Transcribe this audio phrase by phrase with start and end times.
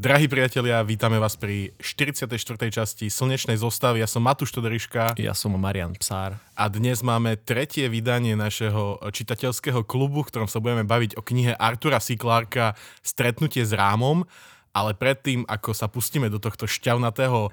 [0.00, 2.24] Drahí priatelia, vítame vás pri 44.
[2.72, 4.00] časti Slnečnej zostavy.
[4.00, 5.12] Ja som Matúš Todoriška.
[5.20, 6.40] Ja som Marian Psár.
[6.56, 11.52] A dnes máme tretie vydanie našeho čitateľského klubu, v ktorom sa budeme baviť o knihe
[11.52, 12.16] Artura C.
[12.16, 12.72] Clarka
[13.04, 14.24] Stretnutie s rámom.
[14.72, 17.52] Ale predtým, ako sa pustíme do tohto šťavnatého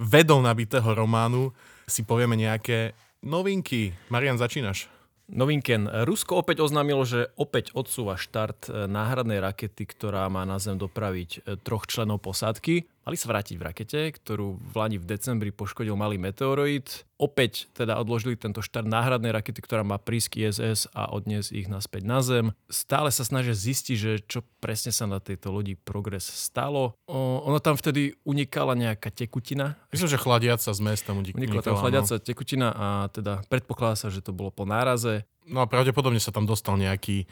[0.00, 1.52] vedou nabitého románu,
[1.84, 3.92] si povieme nejaké novinky.
[4.08, 4.88] Marian, začínaš.
[5.32, 5.88] Novinken.
[6.04, 11.30] Rusko opäť oznámilo, že opäť odsúva štart e, náhradnej rakety, ktorá má na Zem dopraviť
[11.40, 12.84] e, troch členov posádky.
[13.02, 17.02] Mali sa vrátiť v rakete, ktorú v Lani v decembri poškodil malý meteoroid.
[17.18, 22.02] Opäť teda odložili tento štart náhradnej rakety, ktorá má prísky ISS a odniesť ich naspäť
[22.06, 22.46] na Zem.
[22.70, 26.94] Stále sa snažia zistiť, že čo presne sa na tejto lodi Progress stalo.
[27.10, 29.74] O, ono tam vtedy unikala nejaká tekutina.
[29.90, 31.42] Myslím, že chladiaca zmes tam unikala.
[31.42, 32.22] Unikla tam chladiaca no.
[32.22, 35.26] tekutina a teda predpokladá sa, že to bolo po náraze.
[35.50, 37.26] No a pravdepodobne sa tam dostal nejaký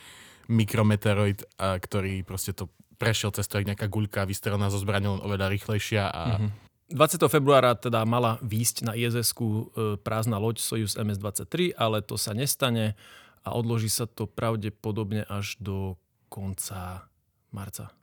[0.51, 2.67] mikrometeoroid, ktorý proste to
[3.01, 6.51] prešiel cez to, jak nejaká guľka vystrelená zo zbrane len oveľa rýchlejšia a mm-hmm.
[6.91, 7.23] 20.
[7.31, 12.99] februára teda mala výjsť na iss e, prázdna loď Soyuz MS-23, ale to sa nestane
[13.47, 15.97] a odloží sa to pravdepodobne až do
[16.29, 17.09] konca
[17.55, 17.95] marca.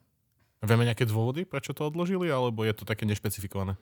[0.64, 3.78] Vieme nejaké dôvody, prečo to odložili, alebo je to také nešpecifikované?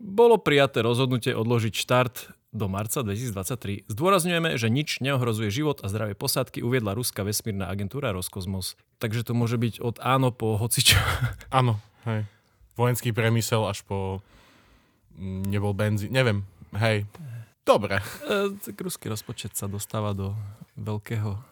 [0.00, 3.84] Bolo prijaté rozhodnutie odložiť štart do marca 2023.
[3.86, 8.80] Zdôrazňujeme, že nič neohrozuje život a zdravie posádky, uviedla Ruská vesmírna agentúra Roskosmos.
[8.98, 10.98] Takže to môže byť od áno po hocičo.
[11.60, 12.24] Áno, hej.
[12.74, 14.24] Vojenský premysel až po
[15.20, 16.48] mm, nebol benzín, neviem,
[16.80, 17.04] hej.
[17.62, 18.00] Dobre.
[18.24, 20.32] E, tak ruský rozpočet sa dostáva do
[20.80, 21.49] veľkého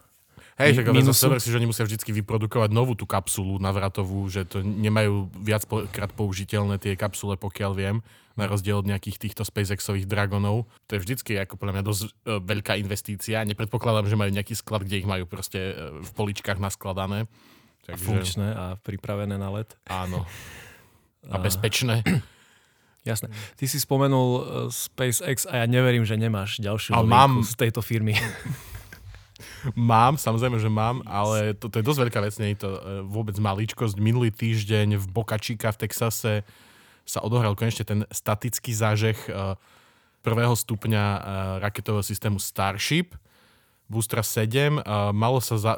[0.59, 4.43] Hej, že ale zase si, že oni musia vždy vyprodukovať novú tú kapsulu navratovú, že
[4.43, 7.97] to nemajú viackrát použiteľné tie kapsule, pokiaľ viem,
[8.35, 10.67] na rozdiel od nejakých týchto SpaceXových Dragonov.
[10.91, 12.09] To je vždycky ako podľa mňa dosť e,
[12.43, 13.47] veľká investícia.
[13.47, 17.31] Nepredpokladám, že majú nejaký sklad, kde ich majú proste e, v poličkách naskladané.
[17.87, 17.95] Takže...
[17.95, 19.79] A funkčné a pripravené na let.
[19.87, 20.27] Áno.
[21.31, 22.03] A bezpečné.
[23.07, 23.31] Jasné.
[23.57, 27.41] Ty si spomenul uh, SpaceX a ja neverím, že nemáš ďalšiu mám...
[27.41, 28.13] z tejto firmy.
[29.75, 32.81] Mám, samozrejme, že mám, ale to, to je dosť veľká vec, nie je to e,
[33.07, 33.97] vôbec maličkosť.
[33.99, 35.07] Minulý týždeň v
[35.39, 36.35] Chica v Texase
[37.07, 39.55] sa odohral konečne ten statický zážeh e,
[40.27, 41.19] prvého stupňa e,
[41.63, 43.15] raketového systému Starship,
[43.89, 44.85] Boostra 7.
[45.17, 45.73] Malo sa za,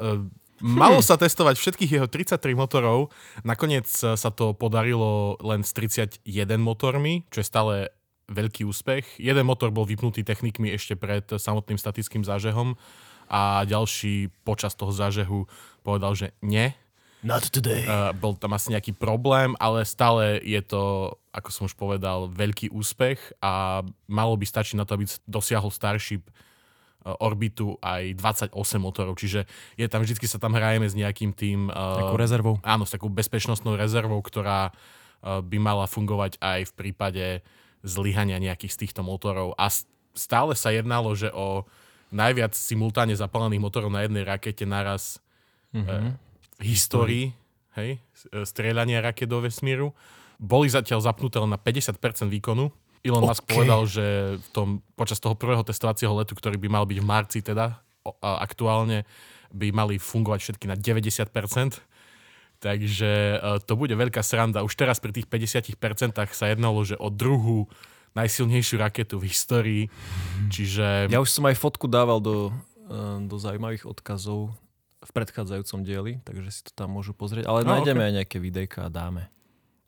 [0.61, 3.09] Malo sa testovať všetkých jeho 33 motorov,
[3.41, 6.21] nakoniec sa to podarilo len s 31
[6.61, 7.73] motormi, čo je stále
[8.29, 9.17] veľký úspech.
[9.17, 12.79] Jeden motor bol vypnutý technikmi ešte pred samotným statickým zážehom
[13.31, 15.47] a ďalší počas toho zážehu
[15.87, 16.75] povedal, že nie.
[17.23, 17.87] Not today.
[17.87, 22.73] Uh, bol tam asi nejaký problém, ale stále je to, ako som už povedal, veľký
[22.75, 29.15] úspech a malo by stačiť na to, aby dosiahol Starship uh, orbitu aj 28 motorov,
[29.15, 29.47] čiže
[29.77, 31.71] je tam, vždy sa tam hrajeme s nejakým tým...
[31.71, 32.59] Uh, takou rezervou.
[32.65, 34.75] Áno, s takou bezpečnostnou rezervou, ktorá
[35.21, 37.25] by mala fungovať aj v prípade
[37.85, 39.53] zlyhania nejakých z týchto motorov.
[39.53, 39.69] A
[40.17, 41.69] stále sa jednalo, že o
[42.11, 45.23] najviac simultáne zapálených motorov na jednej rakete naraz
[45.71, 45.87] mm-hmm.
[45.87, 47.25] e, v histórii,
[47.79, 47.97] hej,
[48.29, 49.95] e, strieľania raket do vesmíru.
[50.37, 52.69] Boli zatiaľ zapnuté len na 50% výkonu.
[53.01, 53.29] Elon okay.
[53.33, 54.05] Musk povedal, že
[54.37, 58.13] v tom, počas toho prvého testovacieho letu, ktorý by mal byť v marci teda, o,
[58.21, 59.07] aktuálne
[59.51, 61.81] by mali fungovať všetky na 90%.
[62.61, 64.61] Takže e, to bude veľká sranda.
[64.61, 67.65] Už teraz pri tých 50% sa jednalo, že o druhú
[68.17, 69.83] najsilnejšiu raketu v histórii.
[70.51, 71.07] Čiže...
[71.07, 72.51] Ja už som aj fotku dával do,
[72.91, 74.51] eh, do zaujímavých odkazov
[75.01, 77.49] v predchádzajúcom dieli, takže si to tam môžu pozrieť.
[77.49, 78.07] Ale no, nájdeme okay.
[78.07, 79.33] aj nejaké videjka a dáme.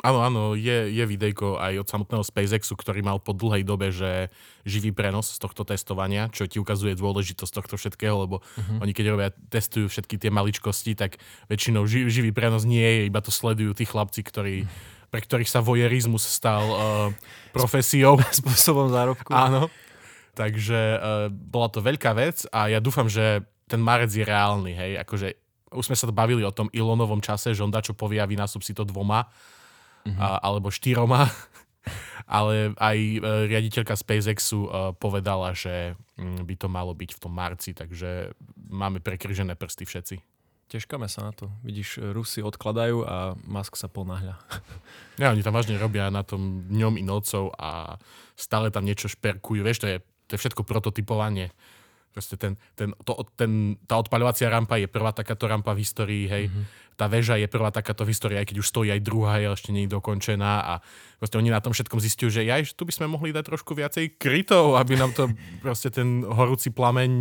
[0.04, 4.28] Áno, áno, je, je videjko aj od samotného SpaceXu, ktorý mal po dlhej dobe, že
[4.68, 8.84] živý prenos z tohto testovania, čo ti ukazuje dôležitosť tohto všetkého, lebo uh-huh.
[8.84, 13.24] oni keď robia, testujú všetky tie maličkosti, tak väčšinou živý, živý prenos nie je, iba
[13.24, 16.80] to sledujú tí chlapci, ktorí uh-huh pre ktorých sa vojerizmus stal uh,
[17.54, 18.18] profesiou.
[18.42, 19.30] Spôsobom zárobku.
[19.30, 19.70] Áno.
[20.34, 24.92] Takže uh, bola to veľká vec a ja dúfam, že ten marec je reálny, hej,
[25.06, 25.38] akože
[25.74, 28.74] už sme sa bavili o tom Ilonovom čase, že on dačo povie a vynásob si
[28.74, 29.30] to dvoma
[30.06, 30.18] mm-hmm.
[30.18, 31.30] a, alebo štyroma,
[32.38, 37.34] ale aj uh, riaditeľka SpaceXu uh, povedala, že um, by to malo byť v tom
[37.38, 40.33] marci, takže máme prekryžené prsty všetci.
[40.74, 41.54] Teškáme sa na to.
[41.62, 44.42] Vidíš, Rusi odkladajú a Musk sa ponáhľa.
[45.22, 48.02] Ja, oni tam vážne robia na tom dňom i nocou a
[48.34, 49.62] stále tam niečo šperkujú.
[49.62, 51.54] Vieš, to je, to je všetko prototypovanie.
[52.14, 56.48] Proste ten, ten, to, ten, tá odpaľovacia rampa je prvá takáto rampa v histórii, hej.
[56.48, 59.74] Mm-hmm tá väža je prvá takáto história, aj keď už stojí aj druhá, je ešte
[59.74, 60.74] nie je dokončená a
[61.18, 64.22] proste oni na tom všetkom zistujú, že ja tu by sme mohli dať trošku viacej
[64.22, 65.30] krytov, aby nám to
[65.66, 67.12] proste ten horúci plameň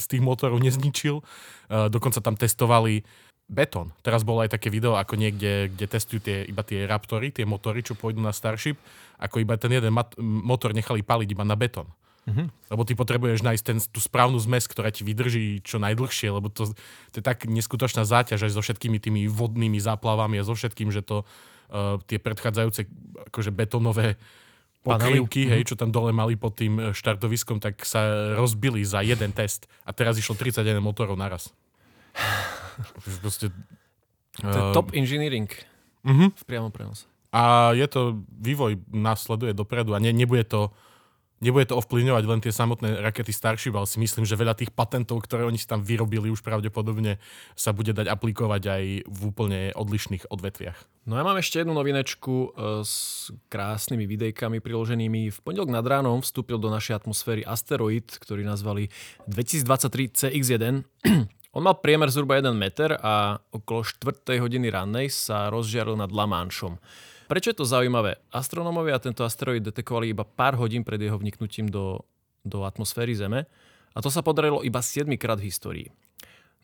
[0.00, 1.20] z tých motorov nezničil.
[1.20, 3.04] Uh, dokonca tam testovali
[3.50, 3.90] betón.
[4.06, 7.82] Teraz bolo aj také video, ako niekde, kde testujú tie, iba tie Raptory, tie motory,
[7.82, 8.78] čo pôjdu na Starship,
[9.18, 11.90] ako iba ten jeden mat- motor nechali paliť iba na betón.
[12.30, 12.46] Mm-hmm.
[12.70, 16.70] Lebo ty potrebuješ nájsť ten, tú správnu zmes, ktorá ti vydrží čo najdlhšie, lebo to,
[17.10, 21.02] to je tak neskutočná záťaž aj so všetkými tými vodnými záplavami a so všetkým, že
[21.02, 22.86] to uh, tie predchádzajúce
[23.34, 24.14] akože betónové
[24.80, 25.68] pokrývky, hej, mhm.
[25.68, 29.68] čo tam dole mali pod tým eh, štartoviskom, tak sa rozbili za jeden test.
[29.84, 31.52] A teraz išlo 31 motorov naraz.
[33.22, 33.52] Proste,
[34.40, 35.50] to je uh, top engineering
[36.00, 36.32] uh-huh.
[36.32, 37.04] v priamom prenose.
[37.30, 40.74] A je to, vývoj následuje dopredu a ne, nebude to
[41.40, 45.24] nebude to ovplyvňovať len tie samotné rakety Starship, ale si myslím, že veľa tých patentov,
[45.24, 47.16] ktoré oni si tam vyrobili, už pravdepodobne
[47.56, 50.76] sa bude dať aplikovať aj v úplne odlišných odvetviach.
[51.08, 52.48] No ja mám ešte jednu novinečku e,
[52.84, 55.32] s krásnymi videjkami priloženými.
[55.32, 58.92] V pondelok nad ránom vstúpil do našej atmosféry asteroid, ktorý nazvali
[59.24, 60.84] 2023 CX-1.
[61.56, 66.78] On mal priemer zhruba 1 meter a okolo 4 hodiny rannej sa rozžiaril nad Lamanšom.
[67.30, 68.18] Prečo je to zaujímavé?
[68.34, 72.02] Astronómovia tento asteroid detekovali iba pár hodín pred jeho vniknutím do,
[72.42, 73.46] do atmosféry Zeme
[73.94, 75.88] a to sa podarilo iba 7 krát v histórii.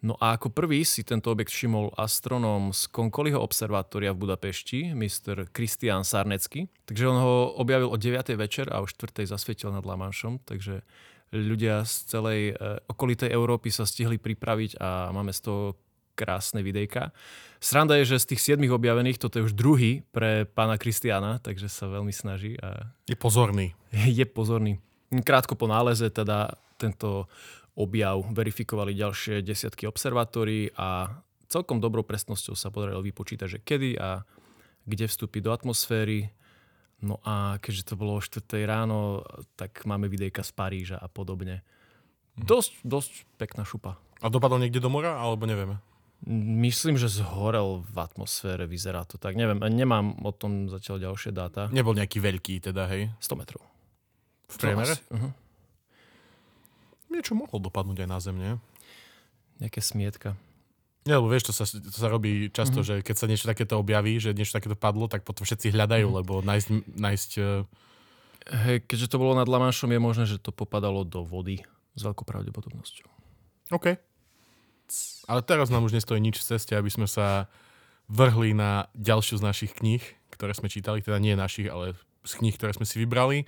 [0.03, 5.47] No a ako prvý si tento objekt všimol astronóm z Konkoliho observatória v Budapešti, Mr.
[5.55, 6.67] Christian Sarnecky.
[6.83, 8.35] Takže on ho objavil o 9.
[8.35, 9.23] večer a o 4.
[9.23, 10.83] zasvietil nad Lamanšom, takže
[11.31, 15.79] ľudia z celej e, okolitej Európy sa stihli pripraviť a máme z toho
[16.17, 17.13] krásne videjka.
[17.61, 21.69] Sranda je, že z tých siedmých objavených toto je už druhý pre pána Kristiana, takže
[21.69, 22.57] sa veľmi snaží.
[22.65, 23.77] A je pozorný.
[23.93, 24.81] Je pozorný.
[25.13, 27.31] Krátko po náleze teda tento
[27.77, 34.25] objav verifikovali ďalšie desiatky observatórií a celkom dobrou presnosťou sa podarilo vypočítať, že kedy a
[34.89, 36.33] kde vstúpi do atmosféry.
[37.05, 39.21] No a keďže to bolo o 4 ráno,
[39.55, 41.61] tak máme videjka z Paríža a podobne.
[42.41, 42.49] Mhm.
[42.49, 44.01] Dosť, dosť pekná šupa.
[44.25, 45.77] A dopadol niekde do mora, alebo nevieme?
[46.25, 49.37] Myslím, že zhorel v atmosfére, vyzerá to tak.
[49.37, 51.69] Neviem, nemám o tom zatiaľ ďalšie dáta.
[51.69, 53.13] Nebol nejaký veľký teda, hej?
[53.21, 53.63] 100 metrov.
[54.49, 54.97] V priemere?
[55.13, 55.31] Uh-huh.
[57.13, 58.53] Niečo mohol dopadnúť aj na zem, nie?
[59.61, 60.35] Nejaké smietka.
[61.07, 62.99] Nie, lebo vieš, to sa, to sa robí často, mm-hmm.
[62.99, 66.21] že keď sa niečo takéto objaví, že niečo takéto padlo, tak potom všetci hľadajú, mm-hmm.
[66.25, 66.69] lebo nájsť...
[66.99, 67.63] nájsť uh...
[68.47, 71.63] Hej, keďže to bolo nad Lamanšom, je možné, že to popadalo do vody
[71.99, 73.07] s veľkou pravdepodobnosťou.
[73.75, 73.99] OK.
[75.27, 77.51] Ale teraz nám už nestojí nič v ceste, aby sme sa
[78.07, 82.55] vrhli na ďalšiu z našich kníh, ktoré sme čítali, teda nie našich, ale z kníh,
[82.55, 83.47] ktoré sme si vybrali.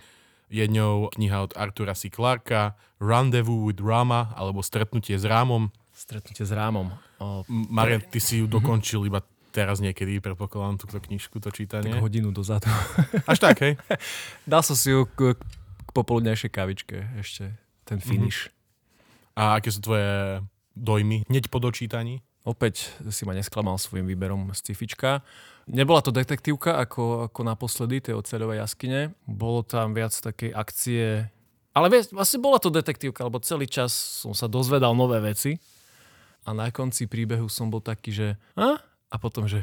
[0.48, 2.08] Jednou kniha od Artura C.
[2.08, 5.70] Clarka Rendezvous with Rama, alebo Stretnutie s Rámom.
[5.92, 6.90] Stretnutie s Rámom.
[7.20, 9.20] O, Marian, ty si ju dokončil iba
[9.52, 11.90] teraz niekedy, predpokladám túto knižku, to čítanie.
[11.92, 12.70] Tak hodinu dozadu.
[13.26, 13.74] Až tak, hej?
[14.50, 15.34] Dal som si ju k,
[15.84, 17.52] k popoludnejšej kavičke ešte,
[17.84, 18.48] ten finish.
[18.48, 19.38] Mm-hmm.
[19.38, 20.42] A aké sú tvoje
[20.78, 22.22] dojmy hneď po dočítaní?
[22.46, 25.20] Opäť si ma nesklamal svojim výberom z cifička.
[25.68, 29.00] Nebola to detektívka ako, ako naposledy tej oceľovej jaskyne.
[29.28, 31.28] Bolo tam viac takej akcie
[31.78, 35.62] ale vieš, vlastne bola to detektívka, lebo celý čas som sa dozvedal nové veci
[36.42, 38.28] a na konci príbehu som bol taký, že
[38.58, 39.62] a, a potom, že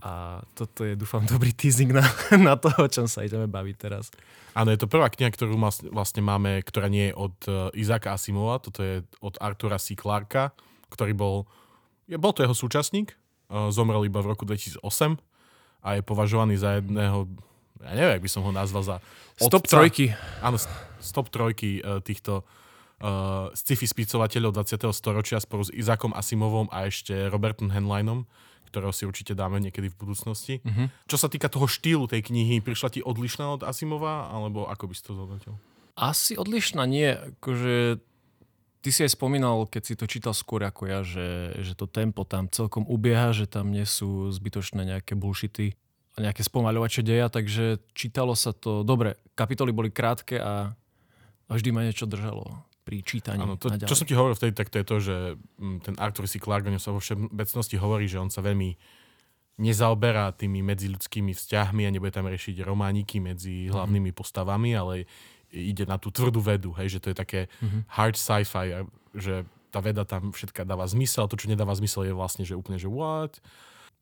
[0.00, 2.08] a toto je, dúfam, dobrý teasing na,
[2.48, 4.08] na to, o čom sa ideme baviť teraz.
[4.54, 5.58] Áno, je to prvá kniha, ktorú
[5.90, 9.98] vlastne máme, ktorá nie je od uh, Izaka Asimova, toto je od Artura C.
[9.98, 10.54] Clarka,
[10.94, 11.36] ktorý bol,
[12.06, 13.18] je, bol to jeho súčasník,
[13.50, 14.78] uh, zomrel iba v roku 2008
[15.84, 17.26] a je považovaný za jedného
[17.84, 18.96] ja neviem, ak by som ho nazval za
[19.34, 20.14] Stop trojky.
[20.40, 20.56] Áno,
[21.02, 22.46] stop trojky uh, týchto
[23.02, 24.94] uh, sci-fi spicovateľov 20.
[24.94, 28.30] storočia spolu s Izakom Asimovom a ešte Robertom Henleinom,
[28.74, 30.58] ktorého si určite dáme niekedy v budúcnosti.
[30.66, 30.90] Uh-huh.
[31.06, 34.94] Čo sa týka toho štýlu tej knihy, prišla ti odlišná od Asimova, alebo ako by
[34.98, 35.54] si to zhodnotil?
[35.94, 37.14] Asi odlišná nie.
[37.14, 38.02] Akože
[38.82, 42.26] ty si aj spomínal, keď si to čítal skôr ako ja, že, že to tempo
[42.26, 45.78] tam celkom ubieha, že tam nie sú zbytočné nejaké bullshity
[46.14, 49.18] nejaké spomaľovače deja, takže čítalo sa to dobre.
[49.34, 50.70] Kapitoly boli krátke a,
[51.50, 53.40] a vždy ma niečo držalo pri čítaní.
[53.40, 55.16] Áno, to, čo som ti hovoril vtedy, tak to je to, že
[55.56, 56.36] mm, ten Arthur C.
[56.36, 58.76] Clarke sa vo všeobecnosti hovorí, že on sa veľmi
[59.56, 63.72] nezaoberá tými medziludskými vzťahmi a nebude tam riešiť romániky medzi mhm.
[63.72, 64.20] hlavnými mm-hmm.
[64.20, 64.94] postavami, ale
[65.54, 67.80] ide na tú tvrdú vedu, hej, že to je také mm-hmm.
[67.86, 68.82] hard sci-fi,
[69.14, 72.78] že tá veda tam všetka dáva zmysel, to, čo nedáva zmysel, je vlastne, že úplne,
[72.78, 73.38] že what?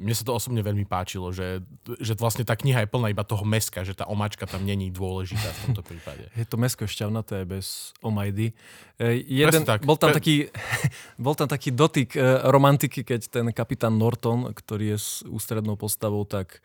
[0.01, 1.61] Mne sa to osobne veľmi páčilo, že,
[2.01, 5.49] že vlastne tá kniha je plná iba toho meska, že tá omačka tam není dôležitá
[5.53, 6.27] v tomto prípade.
[6.41, 8.57] Je to mesko šťavnaté bez omajdy.
[8.99, 9.85] E, jeden, tak.
[9.85, 10.19] Bol, tam Pre...
[10.19, 10.49] taký,
[11.27, 16.25] bol tam taký dotyk e, romantiky, keď ten kapitán Norton, ktorý je s ústrednou postavou,
[16.25, 16.65] tak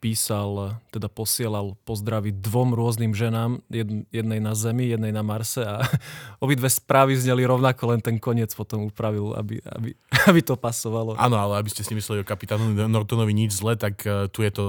[0.00, 3.60] písal, teda posielal pozdravy dvom rôznym ženám,
[4.10, 5.84] jednej na Zemi, jednej na Marse a
[6.44, 9.94] obidve správy zneli rovnako, len ten koniec potom upravil, aby, aby,
[10.32, 11.14] aby to pasovalo.
[11.20, 14.50] Áno, ale aby ste si mysleli o kapitánu Nortonovi nič zle, tak uh, tu je
[14.50, 14.66] to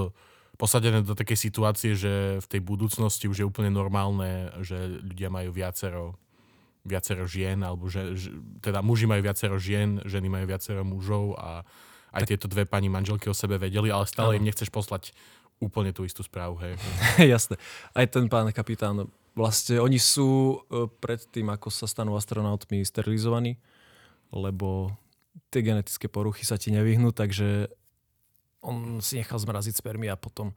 [0.60, 5.50] posadené do takej situácie, že v tej budúcnosti už je úplne normálne, že ľudia majú
[5.50, 6.22] viacero
[6.81, 8.17] viacero žien, alebo že
[8.58, 11.62] teda muži majú viacero žien, ženy majú viacero mužov a
[12.12, 14.39] aj tieto dve pani manželky o sebe vedeli, ale stále ano.
[14.44, 15.15] im nechceš poslať
[15.63, 16.60] úplne tú istú správu.
[16.60, 16.75] Hej.
[17.34, 17.56] Jasné.
[17.96, 23.56] Aj ten pán kapitán, vlastne oni sú e, pred tým, ako sa stanú astronautmi sterilizovaní,
[24.34, 24.91] lebo
[25.53, 27.72] tie genetické poruchy sa ti nevyhnú, takže
[28.62, 30.53] on si nechal zmraziť spermy a potom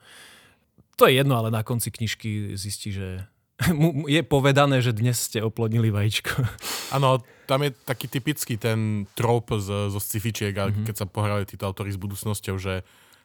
[0.94, 3.26] to je jedno, ale na konci knižky zistí, že
[4.16, 6.42] je povedané, že dnes ste oplodnili vajíčko.
[6.96, 10.84] Áno, tam je taký typický ten trop z, zo scifičiek, mm-hmm.
[10.86, 12.82] keď sa pohrávajú títo autory s budúcnosťou, že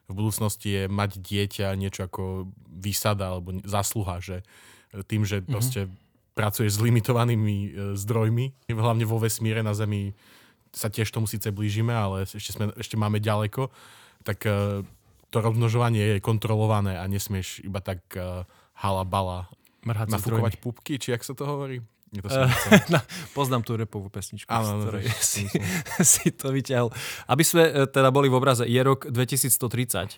[0.09, 4.41] v budúcnosti je mať dieťa niečo ako výsada alebo zásluha, že
[5.05, 5.53] tým, že mm-hmm.
[5.53, 5.85] proste
[6.33, 10.17] pracuješ s limitovanými e, zdrojmi, hlavne vo vesmíre na Zemi
[10.73, 13.69] sa tiež tomu síce blížime, ale ešte, sme, ešte máme ďaleko,
[14.25, 14.81] tak e,
[15.29, 19.45] to rozmnožovanie je kontrolované a nesmieš iba tak uh, halabala
[19.85, 21.79] Mrhať nafúkovať pupky, či jak sa to hovorí?
[22.09, 22.49] Je to uh,
[22.93, 22.99] no,
[23.37, 25.43] poznám tú repovú pesničku, áno, z ktorej no, si,
[26.17, 26.89] si to vyťahol.
[27.29, 30.17] Aby sme uh, teda boli v obraze, je rok 2130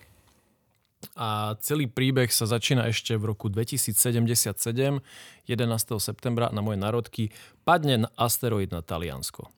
[1.18, 5.02] a celý príbeh sa začína ešte v roku 2077,
[5.50, 5.98] 11.
[5.98, 7.24] septembra na moje národky,
[7.66, 9.50] padne asteroid na Taliansko.
[9.50, 9.52] E,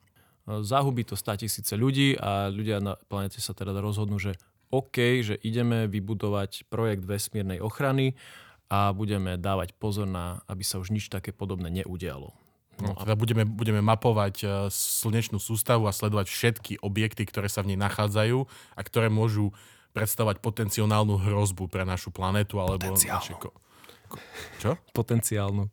[0.63, 4.39] zahubí to 100 tisíce ľudí a ľudia na planete sa teda rozhodnú, že
[4.71, 8.17] OK, že ideme vybudovať projekt vesmírnej ochrany
[8.73, 12.33] a budeme dávať pozor na, aby sa už nič také podobné neudialo.
[12.81, 17.73] No, teda budeme, budeme mapovať uh, slnečnú sústavu a sledovať všetky objekty, ktoré sa v
[17.73, 19.53] nej nachádzajú a ktoré môžu
[19.93, 22.57] predstavovať potenciálnu hrozbu pre našu planetu.
[22.57, 23.53] Alebo naše ko-
[24.09, 24.21] ko-
[24.57, 24.73] čo?
[24.89, 25.69] Potenciálnu.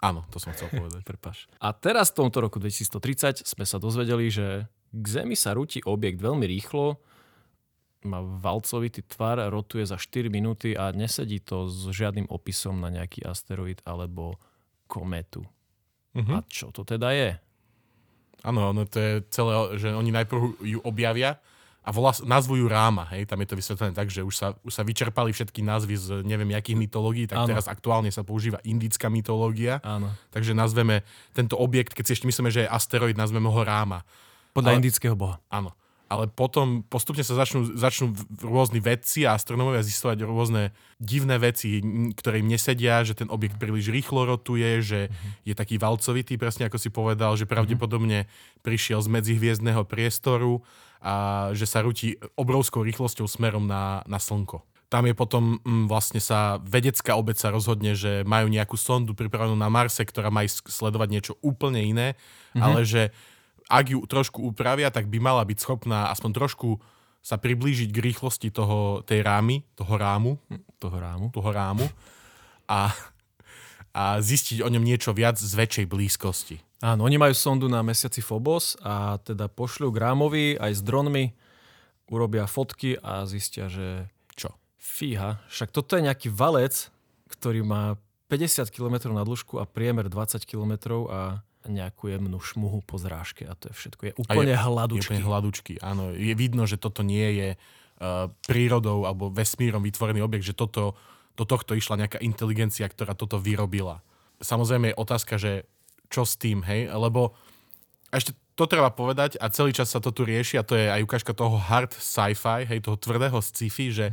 [0.00, 1.04] Áno, to som chcel povedať.
[1.12, 1.52] Prepaš.
[1.60, 6.16] A teraz v tomto roku 2030 sme sa dozvedeli, že k Zemi sa rúti objekt
[6.16, 6.96] veľmi rýchlo,
[8.04, 13.24] má valcovitý tvar, rotuje za 4 minúty a nesedí to s žiadnym opisom na nejaký
[13.24, 14.40] asteroid alebo
[14.88, 15.44] kometu.
[16.16, 16.40] Uh-huh.
[16.40, 17.30] A čo to teda je?
[18.40, 21.36] Áno, no to je celé, že oni najprv ju objavia
[21.80, 24.72] a volá, nazvu ju Ráma, hej, tam je to vysvetlené tak, že už sa, už
[24.72, 27.48] sa vyčerpali všetky názvy z neviem jakých mytológií, tak ano.
[27.56, 30.12] teraz aktuálne sa používa indická mytológia, Áno.
[30.28, 34.04] takže nazveme tento objekt, keď si ešte myslíme, že je asteroid, nazveme ho Ráma.
[34.52, 35.40] Podľa Ale, indického boha.
[35.48, 35.72] Áno
[36.10, 38.10] ale potom postupne sa začnú, začnú
[38.42, 41.78] rôzni vedci a astronómovia zistovať rôzne divné veci,
[42.18, 45.46] ktoré im nesedia, že ten objekt príliš rýchlo rotuje, že mm-hmm.
[45.46, 48.26] je taký valcovitý, presne ako si povedal, že pravdepodobne
[48.66, 50.66] prišiel z medzihviezdného priestoru
[50.98, 54.66] a že sa rúti obrovskou rýchlosťou smerom na, na Slnko.
[54.90, 59.54] Tam je potom m, vlastne sa vedecká obec sa rozhodne, že majú nejakú sondu pripravenú
[59.54, 62.62] na Marse, ktorá má sledovať niečo úplne iné, mm-hmm.
[62.66, 63.14] ale že
[63.70, 66.82] ak ju trošku upravia, tak by mala byť schopná aspoň trošku
[67.20, 70.40] sa priblížiť k rýchlosti toho, tej rámy, toho rámu,
[70.80, 71.86] toho rámu, toho rámu
[72.66, 72.90] a,
[73.92, 76.56] a zistiť o ňom niečo viac z väčšej blízkosti.
[76.80, 81.36] Áno, oni majú sondu na mesiaci Phobos a teda pošľú k rámovi aj s dronmi,
[82.08, 84.56] urobia fotky a zistia, že čo?
[84.80, 86.88] Fíha, však toto je nejaký valec,
[87.28, 88.00] ktorý má
[88.32, 93.52] 50 km na dĺžku a priemer 20 km a nejakú jemnú šmuhu po zrážke a
[93.52, 94.02] to je všetko.
[94.08, 94.96] Je úplne je, hladučky.
[94.96, 96.16] Je úplne hladučky, áno.
[96.16, 100.96] Je vidno, že toto nie je uh, prírodou alebo vesmírom vytvorený objekt, že toto,
[101.36, 104.00] do tohto išla nejaká inteligencia, ktorá toto vyrobila.
[104.40, 105.68] Samozrejme je otázka, že
[106.08, 106.88] čo s tým, hej?
[106.88, 107.36] Lebo
[108.10, 110.90] a ešte to treba povedať a celý čas sa to tu rieši a to je
[110.90, 114.06] aj ukážka toho hard sci-fi, hej, toho tvrdého sci-fi, že,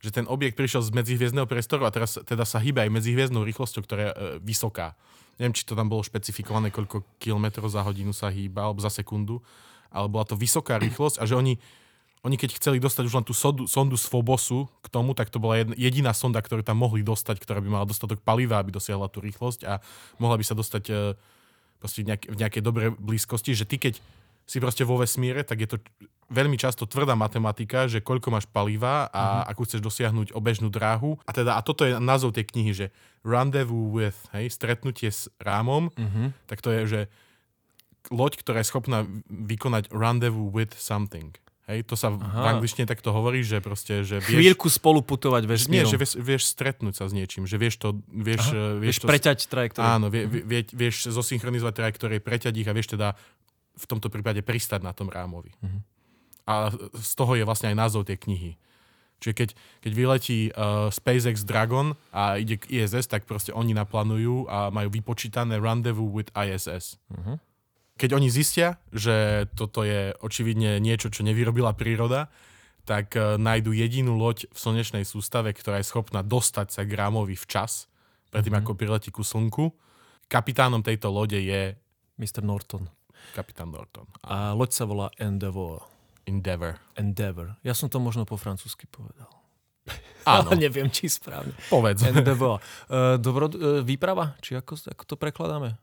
[0.00, 3.82] že ten objekt prišiel z medzihviezdneho priestoru a teraz teda sa hýba aj medzihviezdnou rýchlosťou,
[3.84, 4.96] ktorá je e, vysoká
[5.38, 9.42] neviem, či to tam bolo špecifikované, koľko kilometrov za hodinu sa hýba, alebo za sekundu,
[9.90, 11.54] ale bola to vysoká rýchlosť a že oni,
[12.26, 15.38] oni keď chceli dostať už len tú sondu, sondu z Fobosu k tomu, tak to
[15.38, 19.22] bola jediná sonda, ktorú tam mohli dostať, ktorá by mala dostatok paliva, aby dosiahla tú
[19.22, 19.78] rýchlosť a
[20.18, 20.94] mohla by sa dostať e,
[21.78, 24.00] proste v nejakej dobrej blízkosti, že ty keď
[24.44, 25.76] si proste vo vesmíre, tak je to
[26.32, 29.50] veľmi často tvrdá matematika, že koľko máš paliva a mm-hmm.
[29.52, 31.20] akú chceš dosiahnuť obežnú dráhu.
[31.28, 32.86] A teda, a toto je názov tej knihy, že
[33.24, 36.26] Rendezvous with, hej, stretnutie s rámom, mm-hmm.
[36.48, 37.00] tak to je, že
[38.12, 41.32] loď, ktorá je schopná vykonať rendezvous with something.
[41.64, 42.20] Hej, to sa Aha.
[42.20, 44.36] v angličtine takto hovorí, že proste, že vieš...
[44.36, 45.88] Chvíľku spolu putovať vesmírom.
[45.88, 48.04] Nie, že vieš, vieš stretnúť sa s niečím, že vieš to...
[48.12, 49.88] Vieš, Aha, vieš, vieš to, preťať trajektóriu.
[49.88, 53.16] Áno, vie, vie, vieš zosynchronizovať trajektórie, preťať ich a vieš teda
[53.74, 55.50] v tomto prípade pristať na tom rámovi.
[55.58, 55.80] Uh-huh.
[56.46, 56.54] A
[56.94, 58.52] z toho je vlastne aj názov tej knihy.
[59.22, 59.48] Čiže keď,
[59.80, 64.92] keď vyletí uh, SpaceX Dragon a ide k ISS, tak proste oni naplánujú a majú
[64.92, 67.00] vypočítané rendezvous with ISS.
[67.08, 67.40] Uh-huh.
[67.96, 72.28] Keď oni zistia, že toto je očividne niečo, čo nevyrobila príroda,
[72.84, 77.32] tak uh, nájdu jedinú loď v slnečnej sústave, ktorá je schopná dostať sa k Rámovi
[77.32, 77.88] včas,
[78.28, 78.76] predtým uh-huh.
[78.76, 79.72] ako priletí ku Slnku.
[80.28, 81.80] Kapitánom tejto lode je...
[82.14, 82.46] Mr.
[82.46, 82.86] Norton.
[83.32, 84.04] Kapitán Norton.
[84.20, 85.80] A loď sa volá Endeavour.
[86.28, 86.80] Endeavor.
[86.96, 87.56] Endeavor.
[87.64, 89.28] Ja som to možno po francúzsky povedal.
[90.28, 90.52] Áno.
[90.52, 91.52] Ale neviem, či správne.
[91.68, 92.04] Povedz.
[92.10, 92.60] Endeavor.
[92.88, 94.36] Uh, dobro, uh, výprava?
[94.40, 95.76] Či ako, ako to prekladáme?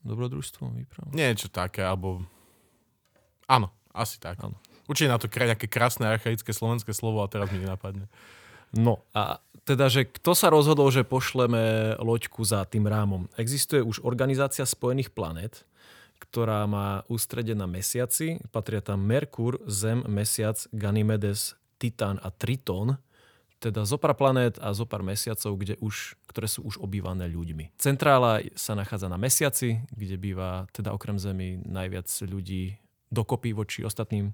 [0.00, 1.12] Dobrodružstvo, výprava?
[1.12, 2.24] Niečo také, alebo...
[3.44, 4.40] Áno, asi tak.
[4.40, 4.56] Áno.
[4.88, 8.08] Určite na to nejaké krásne archaické slovenské slovo a teraz mi nenapadne.
[8.74, 13.26] No a teda, že kto sa rozhodol, že pošleme loďku za tým rámom?
[13.34, 15.66] Existuje už Organizácia spojených planet,
[16.20, 18.38] ktorá má ústredie na mesiaci.
[18.52, 23.00] Patria tam Merkur, Zem, Mesiac, Ganymedes, Titán a Triton,
[23.60, 27.76] teda zo pár planét a zo pár mesiacov, kde už, ktoré sú už obývané ľuďmi.
[27.76, 32.80] Centrála sa nachádza na mesiaci, kde býva teda okrem Zemi najviac ľudí
[33.12, 34.32] dokopy voči ostatným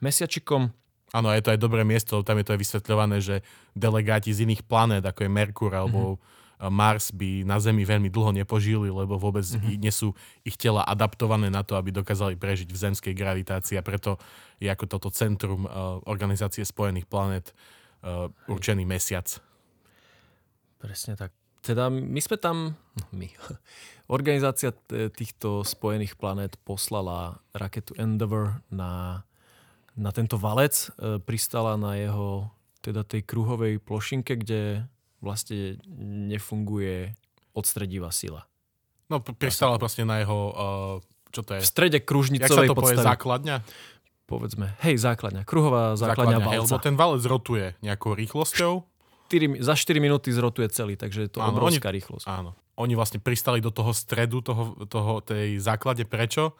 [0.00, 0.72] mesiačikom.
[1.12, 3.44] Áno, je to aj dobré miesto, tam je to aj vysvetľované, že
[3.76, 6.40] delegáti z iných planét, ako je Merkur alebo mm-hmm
[6.70, 9.80] Mars by na Zemi veľmi dlho nepožili, lebo vôbec mm-hmm.
[9.82, 10.14] nie sú
[10.46, 14.20] ich tela adaptované na to, aby dokázali prežiť v zemskej gravitácii a preto
[14.62, 17.50] je ako toto centrum uh, Organizácie spojených planet
[18.06, 19.26] uh, určený mesiac.
[20.78, 21.30] Presne tak.
[21.62, 23.30] Teda my sme tam, no my,
[24.18, 24.74] organizácia
[25.14, 29.22] týchto spojených planét poslala raketu Endeavour na,
[29.94, 32.50] na tento valec, e, pristala na jeho
[32.82, 34.90] teda tej kruhovej plošinke, kde
[35.22, 37.14] vlastne nefunguje
[37.54, 38.44] odstredivá sila.
[39.06, 41.60] No, pristala vlastne na jeho, uh, čo to je?
[41.62, 43.56] V strede kružnicovej Jak sa to povie, základňa?
[44.26, 46.52] Povedzme, hej, základňa, kruhová základňa, základňa valca.
[46.56, 48.88] Hej, lebo ten valec rotuje nejakou rýchlosťou.
[49.32, 52.24] 4, za 4 minúty zrotuje celý, takže je to áno, obrovská oni, rýchlosť.
[52.28, 52.52] Áno.
[52.76, 56.04] Oni vlastne pristali do toho stredu toho, toho, tej základe.
[56.04, 56.52] Prečo?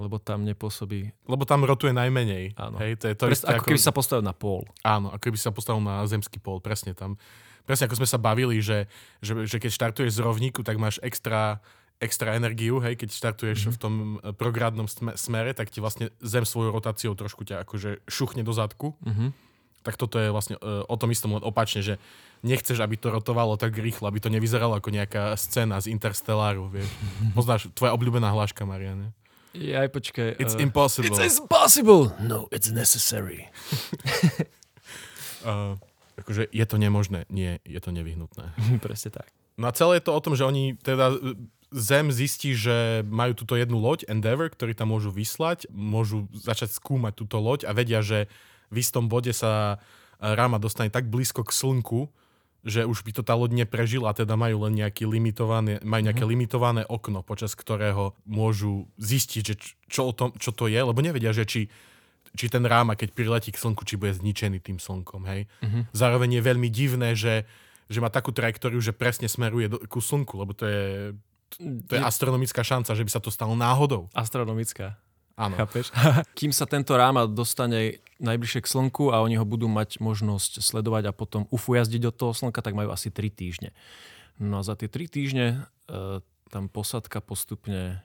[0.00, 1.12] Lebo tam nepôsobí...
[1.28, 2.56] Lebo tam rotuje najmenej.
[2.56, 2.76] Áno.
[2.80, 4.64] Hej, to je to Prest, ako, ako keby sa postavil na pól.
[4.84, 7.16] Áno, ako keby sa postavil na zemský pól, presne tam
[7.64, 8.86] presne ako sme sa bavili, že,
[9.24, 11.58] že, že keď štartuješ z rovníku, tak máš extra,
[11.98, 13.74] extra energiu, hej, keď štartuješ mm-hmm.
[13.74, 14.86] v tom eh, prográdnom
[15.18, 18.94] smere, tak ti vlastne zem svojou rotáciou trošku ťa akože šuchne do zadku.
[19.02, 19.30] Mm-hmm.
[19.86, 21.94] Tak toto je vlastne uh, o tom istom len opačne, že
[22.42, 26.90] nechceš, aby to rotovalo tak rýchlo, aby to nevyzeralo ako nejaká scéna z Interstelláru, vieš.
[27.38, 29.14] Poznáš, tvoja obľúbená hláška, Mariane.
[29.56, 30.28] Ja aj počkaj.
[30.36, 31.08] It's uh, impossible.
[31.08, 32.12] It's impossible!
[32.20, 33.48] No, it's necessary.
[35.46, 35.80] uh,
[36.18, 37.24] akože je to nemožné.
[37.30, 38.52] Nie, je to nevyhnutné.
[38.84, 39.30] Presne tak.
[39.58, 41.14] No a celé je to o tom, že oni teda
[41.68, 47.12] Zem zistí, že majú túto jednu loď Endeavour, ktorý tam môžu vyslať, môžu začať skúmať
[47.12, 48.32] túto loď a vedia, že
[48.72, 49.76] v istom bode sa
[50.16, 52.08] Rama dostane tak blízko k Slnku,
[52.64, 56.30] že už by to tá loď neprežila, teda majú len nejaký limitované, majú nejaké mm.
[56.32, 59.54] limitované okno, počas ktorého môžu zistiť, že
[59.92, 61.60] čo, o tom, čo to je, lebo nevedia, že či
[62.34, 65.46] či ten ráma, keď priletí k slnku, či bude zničený tým slnkom, hej.
[65.62, 65.82] Uh-huh.
[65.94, 67.48] Zároveň je veľmi divné, že,
[67.86, 70.86] že má takú trajektóriu, že presne smeruje do, ku slnku, lebo to je,
[71.88, 74.12] to je astronomická šanca, že by sa to stalo náhodou.
[74.12, 75.00] Astronomická.
[75.38, 75.54] Áno.
[75.54, 75.94] Chápeš?
[76.38, 81.08] Kým sa tento ráma dostane najbližšie k slnku a oni ho budú mať možnosť sledovať
[81.08, 83.70] a potom ufujazdiť od toho slnka, tak majú asi 3 týždne.
[84.42, 85.46] No a za tie 3 týždne
[85.86, 86.18] e,
[86.50, 88.02] tam posadka postupne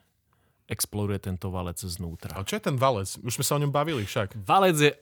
[0.68, 2.36] exploduje tento valec znútra.
[2.36, 3.08] A čo je ten valec?
[3.20, 4.36] Už sme sa o ňom bavili však.
[4.44, 4.92] Valec je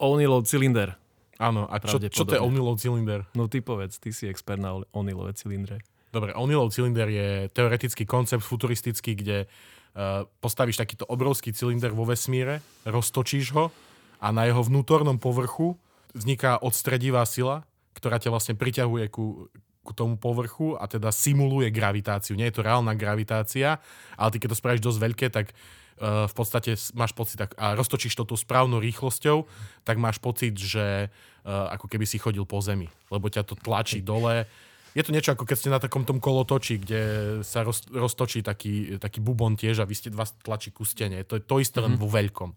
[0.00, 0.96] Onilov cylinder.
[1.40, 3.24] Áno, a čo, čo to je Onilov cylinder?
[3.32, 5.80] No ty povedz, ty si expert na Onilové cylindre.
[6.12, 12.60] Dobre, Onilov cylinder je teoretický koncept futuristický, kde uh, postavíš takýto obrovský cylinder vo vesmíre,
[12.84, 13.72] roztočíš ho
[14.20, 15.80] a na jeho vnútornom povrchu
[16.12, 17.64] vzniká odstredivá sila,
[17.96, 19.48] ktorá ťa vlastne priťahuje ku,
[19.80, 22.36] ku tomu povrchu a teda simuluje gravitáciu.
[22.36, 23.80] Nie je to reálna gravitácia,
[24.14, 27.72] ale ty keď to spravíš dosť veľké, tak uh, v podstate máš pocit, tak, a
[27.72, 29.48] roztočíš to tú správnou rýchlosťou,
[29.88, 34.04] tak máš pocit, že uh, ako keby si chodil po zemi, lebo ťa to tlačí
[34.04, 34.44] dole.
[34.92, 37.02] Je to niečo ako keď ste na takom tom kolotoči, kde
[37.46, 41.22] sa roz, roztočí taký, taký bubon tiež a vy ste dva tlačí ku stene.
[41.24, 41.86] To je to isté mm-hmm.
[41.88, 42.02] len mhm.
[42.02, 42.50] vo veľkom.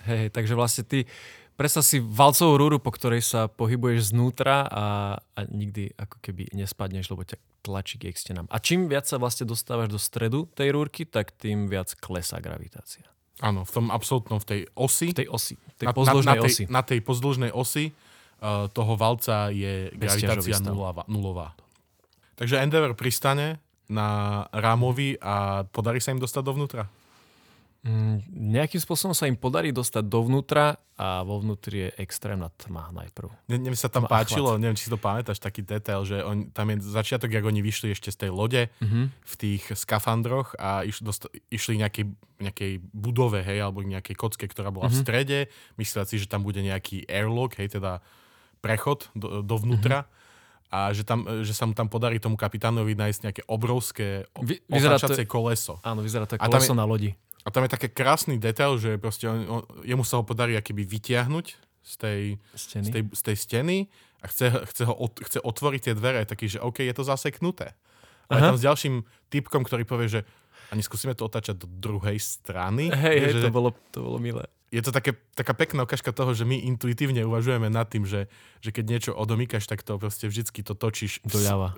[0.00, 1.04] Hej, takže vlastne ty
[1.60, 4.84] Predstav si valcovú rúru, po ktorej sa pohybuješ znútra a,
[5.20, 8.48] a nikdy ako keby nespadneš, lebo ťa tlačí k stenám.
[8.48, 13.04] A čím viac sa vlastne dostávaš do stredu tej rúrky, tak tým viac klesá gravitácia.
[13.44, 15.12] Áno, v tom absolútnom, v tej osi.
[15.12, 16.64] V tej osi, tej na, pozdĺžnej na, na tej, osi.
[16.64, 21.52] Na tej pozdĺžnej osi uh, toho valca je gravitácia nulová, nulová.
[22.40, 26.88] Takže Endeavour pristane na rámovi a podarí sa im dostať dovnútra?
[27.80, 28.20] Mm,
[28.52, 33.32] nejakým spôsobom sa im podarí dostať dovnútra a vo vnútri je extrémna tma najprv.
[33.48, 36.52] Ne, neviem, sa tam tma páčilo, neviem, či si to pamätáš, taký detail, že on,
[36.52, 39.04] tam je začiatok, jak oni vyšli ešte z tej lode mm-hmm.
[39.16, 42.04] v tých skafandroch a iš, dost, išli nejakej,
[42.44, 45.00] nejakej budove, hej, alebo nejakej kocke, ktorá bola mm-hmm.
[45.00, 45.38] v strede.
[45.80, 48.04] Mysleli si, že tam bude nejaký airlock, hej, teda
[48.60, 50.04] prechod do, dovnútra.
[50.04, 50.18] Mm-hmm
[50.70, 54.30] a že, tam, že sa mu tam podarí tomu kapitánovi nájsť nejaké obrovské
[54.70, 55.82] otáčacie koleso.
[55.82, 57.10] Áno, vyzerá to koleso je, na lodi.
[57.44, 60.84] A tam je také krásny detail, že proste on, on, jemu sa ho podarí akoby
[60.84, 61.46] vytiahnuť
[61.80, 62.20] z tej
[62.52, 63.76] steny, z tej, z tej steny
[64.20, 67.72] a chce, chce, ho od, chce otvoriť tie dvere, taký, že OK, je to zaseknuté.
[68.30, 70.20] Ale tam s ďalším typkom, ktorý povie, že
[70.70, 72.94] a neskúsime to otáčať do druhej strany.
[72.94, 74.46] Hej, hej, že, to, bolo, to bolo milé.
[74.70, 78.30] Je to také, taká pekná ukážka toho, že my intuitívne uvažujeme nad tým, že,
[78.62, 81.18] že keď niečo odomýkaš, tak to proste vždycky to točíš.
[81.26, 81.74] Doľava.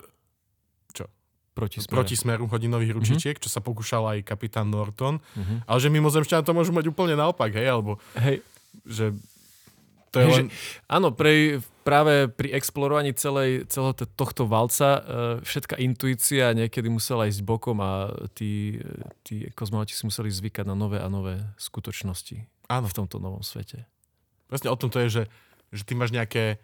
[1.53, 1.93] Proti smeru.
[2.01, 2.99] proti smeru hodinových mhm.
[2.99, 3.45] ručičiek, mm-hmm.
[3.45, 5.21] čo sa pokúšal aj kapitán Norton.
[5.21, 5.69] Mm-hmm.
[5.69, 7.69] Ale že mimozemšťania to môžu mať úplne naopak, hej?
[7.69, 8.41] Alebo hej.
[8.89, 9.13] že
[10.13, 10.47] to je hej, len...
[10.53, 10.57] že,
[10.93, 15.01] áno, pre, práve pri explorovaní celej, celého tohto valca uh,
[15.41, 18.77] všetká intuícia niekedy musela ísť bokom a tí,
[19.25, 22.93] tí kozmonauti si museli zvykať na nové a nové skutočnosti áno.
[22.93, 23.89] v tomto novom svete.
[24.53, 25.23] Presne o tom to je, že,
[25.73, 26.61] že ty máš nejaké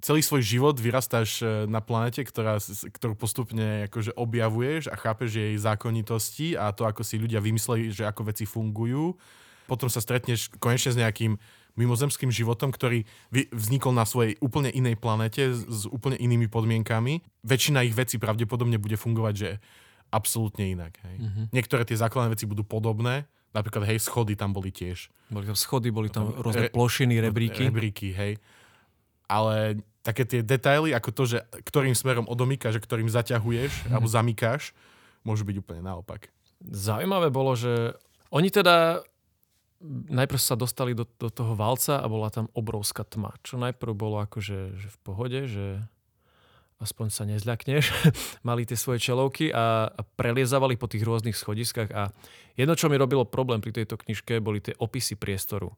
[0.00, 2.56] celý svoj život vyrastáš e, na planete, ktorá,
[2.92, 8.08] ktorú postupne akože objavuješ a chápeš jej zákonitosti a to, ako si ľudia vymysleli, že
[8.08, 9.14] ako veci fungujú.
[9.68, 11.38] Potom sa stretneš konečne s nejakým
[11.78, 13.06] mimozemským životom, ktorý
[13.54, 17.22] vznikol na svojej úplne inej planete s úplne inými podmienkami.
[17.46, 19.50] Väčšina ich vecí pravdepodobne bude fungovať, že
[20.10, 20.98] absolútne inak.
[21.06, 21.16] Hej.
[21.22, 21.44] Mm-hmm.
[21.54, 25.06] Niektoré tie základné veci budú podobné, napríklad hej, schody tam boli tiež.
[25.30, 27.70] Boli tam schody, boli tam rôzne Re, plošiny, rebríky.
[27.70, 28.32] Rebríky, hej.
[29.30, 33.92] Ale také tie detaily, ako to, že ktorým smerom odomýkaš a ktorým zaťahuješ mm-hmm.
[33.92, 34.72] alebo zamykáš,
[35.24, 36.32] môžu byť úplne naopak.
[36.60, 37.96] Zaujímavé bolo, že
[38.32, 39.04] oni teda
[40.12, 43.32] najprv sa dostali do, do toho valca a bola tam obrovská tma.
[43.40, 45.80] Čo najprv bolo akože že v pohode, že
[46.80, 47.84] aspoň sa nezľakneš.
[48.48, 52.12] Mali tie svoje čelovky a, a preliezavali po tých rôznych schodiskách a
[52.56, 55.72] jedno, čo mi robilo problém pri tejto knižke, boli tie opisy priestoru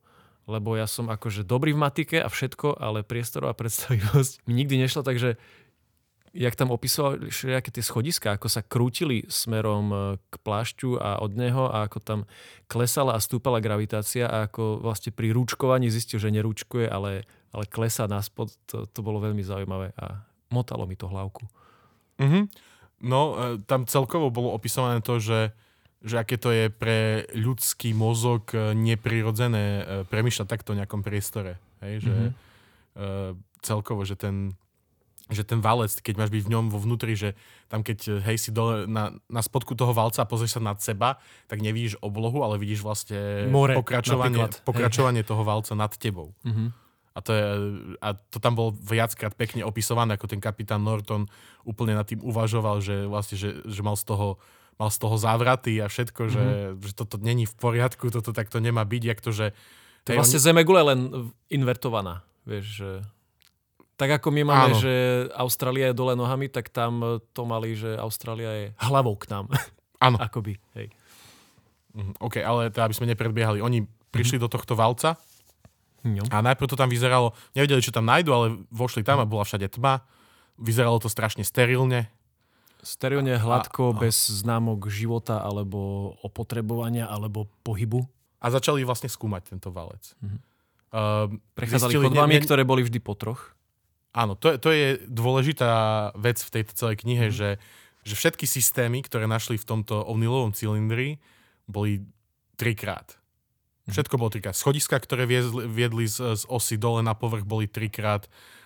[0.50, 5.06] lebo ja som akože dobrý v matike a všetko, ale priestorová predstavivosť mi nikdy nešla,
[5.06, 5.38] takže
[6.32, 11.36] jak tam opisoval všelijaké tie schodiska, ako sa krútili smerom e, k plášťu a od
[11.36, 12.20] neho a ako tam
[12.72, 18.08] klesala a stúpala gravitácia a ako vlastne pri rúčkovaní zistil, že nerúčkuje, ale, ale klesá
[18.08, 21.44] naspod, to, to bolo veľmi zaujímavé a motalo mi to hlavku.
[22.16, 22.44] Mm-hmm.
[23.04, 25.52] No, e, tam celkovo bolo opisované to, že
[26.02, 31.62] že aké to je pre ľudský mozog e, neprirodzené e, premyšľať takto v nejakom priestore.
[31.78, 32.06] Hej?
[32.06, 32.32] Že, mm-hmm.
[32.98, 33.30] uh,
[33.62, 34.54] celkovo, že ten,
[35.30, 37.34] že ten valec, keď máš byť v ňom vo vnútri, že
[37.66, 41.18] tam keď hej si dole na, na spodku toho valca a pozrieš sa nad seba,
[41.50, 46.34] tak nevidíš oblohu, ale vidíš vlastne More, pokračovanie, pokračovanie toho valca nad tebou.
[46.46, 46.68] Mm-hmm.
[47.12, 47.44] A to, je,
[48.00, 51.28] a to tam bol viackrát pekne opisované, ako ten kapitán Norton
[51.60, 54.40] úplne nad tým uvažoval, že vlastne, že, že mal z toho
[54.80, 56.34] mal z toho závraty a všetko, mm-hmm.
[56.34, 56.80] že, mhm.
[56.82, 59.46] že toto není v poriadku, toto takto nemá byť, jak to, že...
[60.08, 60.46] To je vlastne oni...
[60.50, 61.00] Zemegule len
[61.52, 62.90] invertovaná, vieš, že...
[64.00, 64.82] Tak ako my máme, Áno.
[64.82, 64.94] že
[65.36, 69.46] Austrália je dole nohami, tak tam to mali, že Austrália je hlavou k nám.
[70.06, 70.18] Áno.
[70.18, 70.90] Akoby, hej.
[71.94, 73.62] Mm, OK, ale teda, aby sme nepredbiehali.
[73.62, 74.50] Oni prišli mm-hmm.
[74.50, 75.20] do tohto valca
[76.02, 76.24] no.
[76.28, 79.70] a najprv to tam vyzeralo, nevedeli, čo tam nájdu, ale vošli tam a bola všade
[79.70, 80.02] tma.
[80.58, 82.10] Vyzeralo to strašne sterilne,
[82.82, 88.02] Sterilne, hladko, a, a, bez známok života alebo opotrebovania alebo pohybu.
[88.42, 90.02] A začali vlastne skúmať tento valec.
[90.18, 90.38] Mhm.
[90.92, 93.56] Uh, Prechádzali chodbami, ne, ktoré boli vždy po troch.
[94.12, 97.32] Áno, to, to je dôležitá vec v tejto celej knihe, mm.
[97.32, 97.50] že,
[98.04, 101.16] že všetky systémy, ktoré našli v tomto ovnilovom cylindri,
[101.64, 102.04] boli
[102.60, 103.16] trikrát.
[103.88, 103.96] Mm.
[103.96, 104.52] Všetko bolo trikrát.
[104.52, 108.28] Schodiska, ktoré viedli, viedli z, z osy dole na povrch, boli trikrát.
[108.28, 108.61] Uh,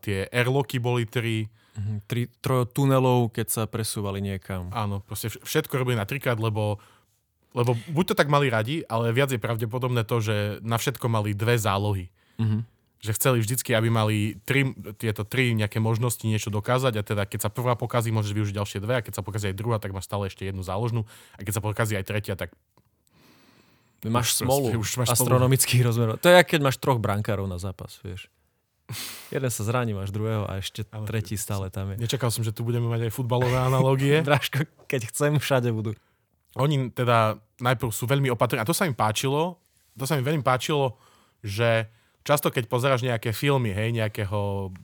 [0.00, 1.98] tie airlocky boli tri Mm-hmm.
[2.10, 4.68] Tri, trojo tunelov, keď sa presúvali niekam.
[4.74, 6.82] Áno, proste všetko robili na trikrát, lebo,
[7.54, 11.30] lebo buď to tak mali radi, ale viac je pravdepodobné to, že na všetko mali
[11.30, 12.10] dve zálohy.
[12.42, 12.60] Mm-hmm.
[13.00, 17.48] Že chceli vždycky, aby mali tri, tieto tri nejaké možnosti niečo dokázať a teda keď
[17.48, 20.10] sa prvá pokazí, môžeš využiť ďalšie dve a keď sa pokazí aj druhá, tak máš
[20.10, 21.08] stále ešte jednu záložnú
[21.38, 22.52] a keď sa pokazí aj tretia, tak
[24.00, 26.16] Máš smolu, už máš astronomických rozmerov.
[26.24, 28.32] To je, keď máš troch brankárov na zápas, vieš.
[29.34, 31.96] Jeden sa zraní, máš druhého a ešte Ale tretí stále tam je.
[32.00, 34.22] Nečakal som, že tu budeme mať aj futbalové analogie.
[34.26, 35.94] Dražko, keď chcem, všade budú.
[36.58, 39.62] Oni teda najprv sú veľmi opatrní a to sa im páčilo,
[39.94, 40.98] to sa mi veľmi páčilo,
[41.46, 41.86] že
[42.26, 44.74] často keď pozeráš nejaké filmy, hej, nejakého,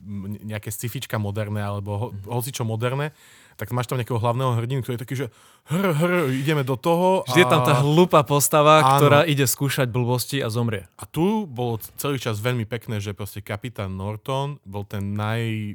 [0.47, 2.31] nejaké scifička moderné alebo ho, mm-hmm.
[2.31, 3.11] hocičo moderné,
[3.57, 5.27] tak máš tam nejakého hlavného hrdinu, ktorý je taký, že
[5.73, 7.25] hr, hr, ideme do toho.
[7.25, 9.01] Vždy je tam tá hlúpa postava, Áno.
[9.01, 10.85] ktorá ide skúšať blbosti a zomrie.
[10.93, 15.73] A tu bolo celý čas veľmi pekné, že proste kapitán Norton bol ten naj...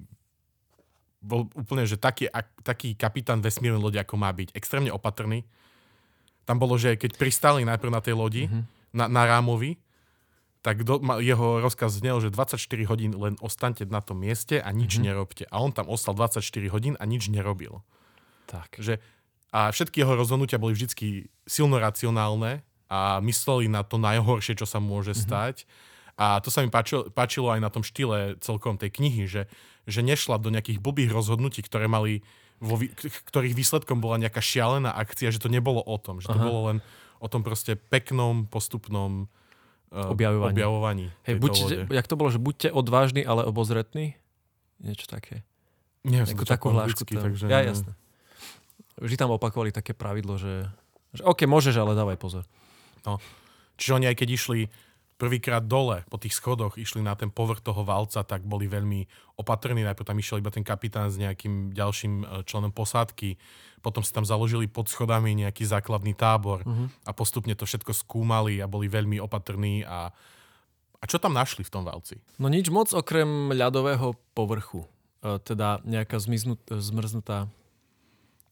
[1.22, 4.54] Bol úplne, že taký, ak- taký kapitán vesmírnej lode, ako má byť.
[4.54, 5.42] Extrémne opatrný.
[6.46, 8.94] Tam bolo, že keď pristáli najprv na tej lodi, mm-hmm.
[8.94, 9.78] na, na rámovi,
[10.62, 14.70] tak do, ma, jeho rozkaz znel, že 24 hodín len ostaňte na tom mieste a
[14.70, 15.06] nič mm-hmm.
[15.10, 15.44] nerobte.
[15.50, 16.38] A on tam ostal 24
[16.70, 17.82] hodín a nič nerobil.
[18.46, 18.78] Tak.
[18.78, 19.02] Že,
[19.50, 24.78] a všetky jeho rozhodnutia boli vždy silno racionálne a mysleli na to najhoršie, čo sa
[24.78, 25.66] môže stať.
[26.14, 29.50] A to sa mi páčilo, páčilo aj na tom štýle celkom tej knihy, že,
[29.90, 32.22] že nešla do nejakých blbých rozhodnutí, ktoré mali,
[32.62, 32.78] vo,
[33.32, 36.46] ktorých výsledkom bola nejaká šialená akcia, že to nebolo o tom, že to Aha.
[36.46, 36.78] bolo len
[37.18, 39.26] o tom proste peknom, postupnom
[39.92, 40.56] Objavovaní.
[40.56, 41.76] objavovaní Hej, buďte, lode.
[41.92, 44.16] jak to bolo, že buďte odvážni, ale obozretní?
[44.80, 45.44] Niečo také.
[46.02, 47.04] Nie, čakal takú hlášku.
[47.04, 47.28] tam.
[47.28, 47.46] takže...
[47.46, 47.92] Ja, jasné.
[48.96, 50.66] Vždy tam opakovali také pravidlo, že,
[51.12, 52.44] že OK, môžeš, ale dávaj pozor.
[53.76, 54.60] Čiže oni aj keď išli
[55.22, 59.06] prvýkrát dole po tých schodoch, išli na ten povrch toho valca, tak boli veľmi
[59.38, 59.86] opatrní.
[59.86, 63.38] Najprv tam išiel iba ten kapitán s nejakým ďalším e, členom posádky,
[63.78, 67.06] potom si tam založili pod schodami nejaký základný tábor Mhm.
[67.06, 69.86] a postupne to všetko skúmali a boli veľmi opatrní.
[69.86, 70.10] A,
[70.98, 72.18] a čo tam našli v tom valci?
[72.42, 74.90] No nič moc okrem ľadového povrchu.
[75.22, 77.46] E, teda nejaká zmiznut, zmrznutá,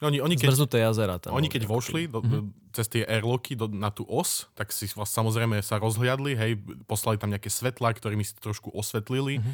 [0.00, 1.36] Oni, oni keď, zmrznuté jazera tam.
[1.36, 5.12] Oni keď vošli do, do, cez tie airlocky do, na tú os, tak si vás
[5.12, 6.56] samozrejme sa rozhliadli, hej,
[6.88, 9.44] poslali tam nejaké svetlá, ktorými si trošku osvetlili.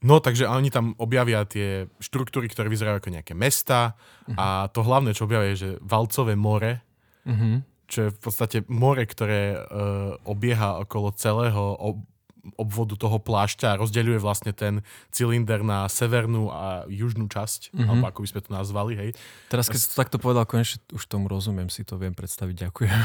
[0.00, 3.92] No, takže oni tam objavia tie štruktúry, ktoré vyzerajú ako nejaké mesta
[4.32, 6.80] a to hlavné, čo objavia, je, že Valcové more,
[7.28, 7.68] Mhm.
[7.84, 12.00] čo je v podstate more, ktoré uh, obieha okolo celého ob-
[12.54, 17.84] obvodu toho plášťa a rozdeľuje vlastne ten cylinder na severnú a južnú časť, Mhm.
[17.84, 19.10] alebo ako by sme to nazvali, hej.
[19.46, 22.96] Teraz, keď si to takto povedal, konečne už tomu rozumiem, si to viem predstaviť, ďakujem.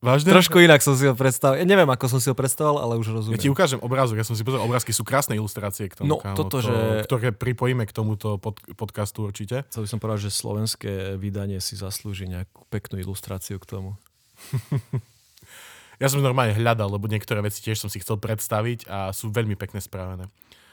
[0.00, 0.32] Vážne?
[0.32, 1.60] Trošku inak som si ho predstavil.
[1.60, 3.36] Ja neviem, ako som si ho predstavoval, ale už Ja rozumiem.
[3.38, 6.32] ti ukážem obrázok, ja som si pozrel obrázky, sú krásne ilustrácie k tomu, No, kámo,
[6.34, 9.68] toto, to, že- ktoré pripojíme k tomuto pod, podcastu určite.
[9.68, 13.90] Chcel by som povedať, že slovenské vydanie si zaslúži nejakú peknú ilustráciu k tomu.
[16.00, 19.54] Ja som normálne hľadal, lebo niektoré veci tiež som si chcel predstaviť a sú veľmi
[19.54, 20.26] pekne spravené.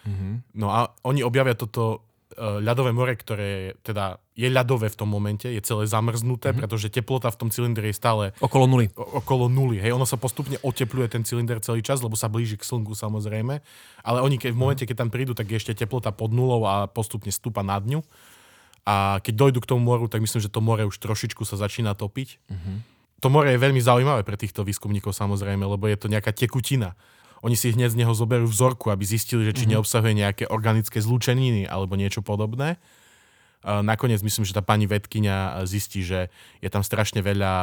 [0.03, 0.55] Mhm.
[0.55, 3.49] No a oni objavia toto e, ľadové more, ktoré
[3.81, 6.59] teda je ľadové v tom momente, je celé zamrznuté, Mhm.
[6.59, 8.91] pretože teplota v tom cylindri je stále Okolo nuly.
[8.93, 9.79] o- okolo nuly.
[9.79, 13.63] Hej, ono sa postupne otepluje ten cylinder celý čas, lebo sa blíži k slnku samozrejme.
[14.01, 16.85] Ale oni keď, v momente, keď tam prídu, tak je ešte teplota pod nulou a
[16.85, 18.03] postupne stúpa na dňu.
[18.85, 21.91] A keď dojdu k tomu moru, tak myslím, že to more už trošičku sa začína
[21.93, 22.39] topiť.
[23.21, 26.93] To more je veľmi zaujímavé pre týchto výskumníkov samozrejme, lebo je to nejaká tekutina.
[27.41, 31.69] Oni si hneď z neho zoberú vzorku, aby zistili, že či neobsahuje nejaké organické zlúčeniny
[31.69, 32.81] alebo niečo podobné.
[33.65, 36.29] Nakoniec myslím, že tá pani vedkynia zistí, že
[36.61, 37.53] je tam strašne veľa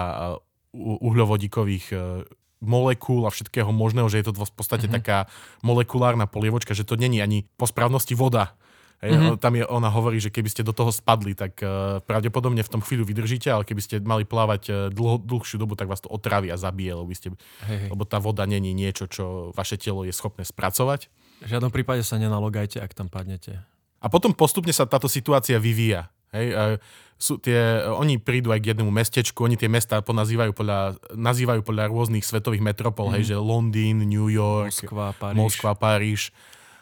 [0.75, 2.27] u- uhľovodíkových uh,
[2.65, 4.99] molekúl a všetkého možného, že je to v podstate mm-hmm.
[5.05, 5.19] taká
[5.61, 8.57] molekulárna polievočka, že to není ani po správnosti voda.
[9.03, 9.37] Mm-hmm.
[9.37, 12.81] Tam je, ona hovorí, že keby ste do toho spadli, tak uh, pravdepodobne v tom
[12.81, 16.49] chvíľu vydržíte, ale keby ste mali plávať uh, dlho, dlhšiu dobu, tak vás to otraví
[16.49, 17.37] a zabije, lebo, ste,
[17.69, 17.89] Hej, hej.
[17.93, 21.13] lebo tá voda není niečo, čo vaše telo je schopné spracovať.
[21.45, 23.61] V žiadnom prípade sa nenalogajte, ak tam padnete.
[24.01, 26.09] A potom postupne sa táto situácia vyvíja.
[26.35, 26.81] Hej,
[27.15, 31.85] sú tie, oni prídu aj k jednému mestečku, oni tie mesta ponazývajú podľa, nazývajú podľa
[31.89, 33.15] rôznych svetových metropol, mm.
[33.17, 35.39] hej, že Londýn, New York, Moskva, Paríž.
[35.39, 36.35] Moskva, Paríž.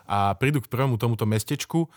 [0.06, 1.88] A prídu k prvému tomuto mestečku,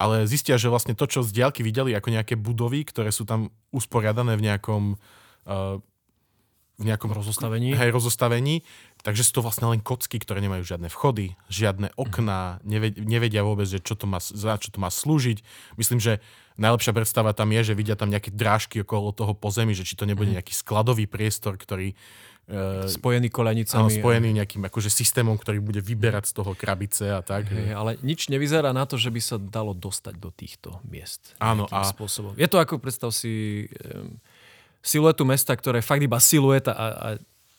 [0.00, 3.54] ale zistia, že vlastne to, čo z diaľky videli ako nejaké budovy, ktoré sú tam
[3.70, 4.82] usporiadané v nejakom
[5.46, 5.78] uh,
[6.80, 7.78] v nejakom Rozostavení.
[7.78, 8.66] Hej, rozostavení.
[9.06, 13.66] Takže sú to vlastne len kocky, ktoré nemajú žiadne vchody, žiadne okná, neved, nevedia vôbec,
[13.66, 15.42] že čo to má, za čo to má slúžiť.
[15.78, 16.22] Myslím, že
[16.58, 20.06] najlepšia predstava tam je, že vidia tam nejaké drážky okolo toho pozemí, že či to
[20.06, 21.98] nebude nejaký skladový priestor, ktorý
[22.50, 23.98] uh, Spojený áno, koľanicami.
[24.02, 27.50] spojený nejakým akože systémom, ktorý bude vyberať z toho krabice a tak.
[27.52, 31.36] Hej, ale nič nevyzerá na to, že by sa dalo dostať do týchto miest.
[31.38, 32.34] Áno, a- spôsobom.
[32.34, 34.18] Je to ako, predstav si, um,
[34.82, 37.08] siluetu mesta, ktoré je fakt iba silueta a, a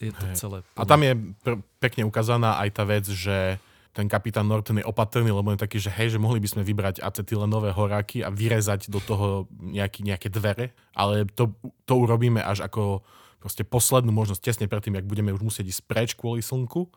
[0.03, 0.57] je to celé.
[0.75, 3.55] A tam je pr- pekne ukázaná aj tá vec, že
[3.93, 6.99] ten kapitán Norton je opatrný, lebo je taký, že hej, že mohli by sme vybrať
[6.99, 11.53] acetylenové horáky a vyrezať do toho nejaký, nejaké dvere, ale to,
[11.85, 13.05] to urobíme až ako
[13.43, 16.87] proste poslednú možnosť, tesne predtým, ak budeme už musieť ísť preč kvôli slnku.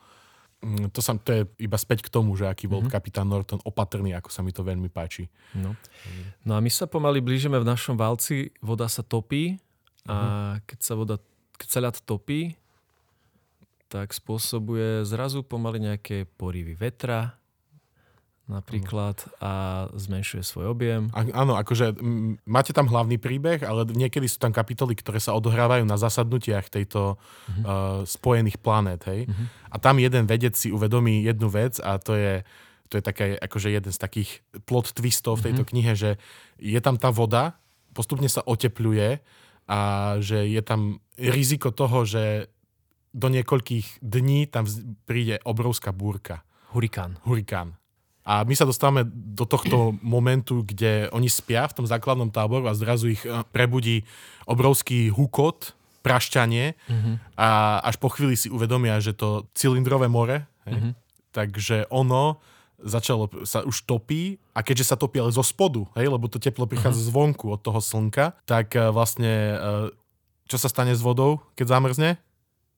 [0.63, 2.95] Mm, To, sa, to je iba späť k tomu, že aký bol mm-hmm.
[2.95, 5.27] kapitán Norton opatrný, ako sa mi to veľmi páči.
[5.59, 5.75] No.
[6.47, 9.59] no a my sa pomaly blížime v našom valci, voda sa topí
[10.07, 11.19] a keď sa voda,
[11.59, 12.55] keď sa ľad topí,
[13.91, 17.35] tak spôsobuje zrazu pomaly nejaké porivy vetra,
[18.47, 21.11] napríklad a zmenšuje svoj objem.
[21.11, 25.35] A, áno, akože m, máte tam hlavný príbeh, ale niekedy sú tam kapitoly, ktoré sa
[25.35, 27.63] odohrávajú na zasadnutiach tejto uh-huh.
[27.67, 29.03] uh, spojených planét.
[29.11, 29.27] Hej?
[29.27, 29.47] Uh-huh.
[29.75, 32.47] A tam jeden vedec si uvedomí jednu vec a to je,
[32.87, 34.31] to je také, akože jeden z takých
[34.63, 35.73] plot twistov v tejto uh-huh.
[35.75, 36.11] knihe, že
[36.63, 37.59] je tam tá voda,
[37.91, 39.19] postupne sa otepluje
[39.67, 39.79] a
[40.23, 42.47] že je tam riziko toho, že
[43.11, 44.71] do niekoľkých dní tam
[45.09, 46.47] príde obrovská búrka.
[46.71, 47.19] Hurikán.
[47.25, 47.75] Hurikán.
[48.27, 52.75] A my sa dostávame do tohto momentu, kde oni spia v tom základnom táboru a
[52.75, 54.03] zrazu ich eh, prebudí
[54.51, 57.15] obrovský hukot, prašťanie mm-hmm.
[57.35, 60.95] a až po chvíli si uvedomia, že to cylindrové more, mm-hmm.
[61.35, 62.39] takže ono
[62.79, 66.69] začalo, sa už topí a keďže sa topí ale zo spodu, hej, lebo to teplo
[66.69, 67.11] prichádza uh-huh.
[67.11, 69.87] zvonku od toho slnka, tak eh, vlastne eh,
[70.47, 72.11] čo sa stane s vodou, keď zamrzne?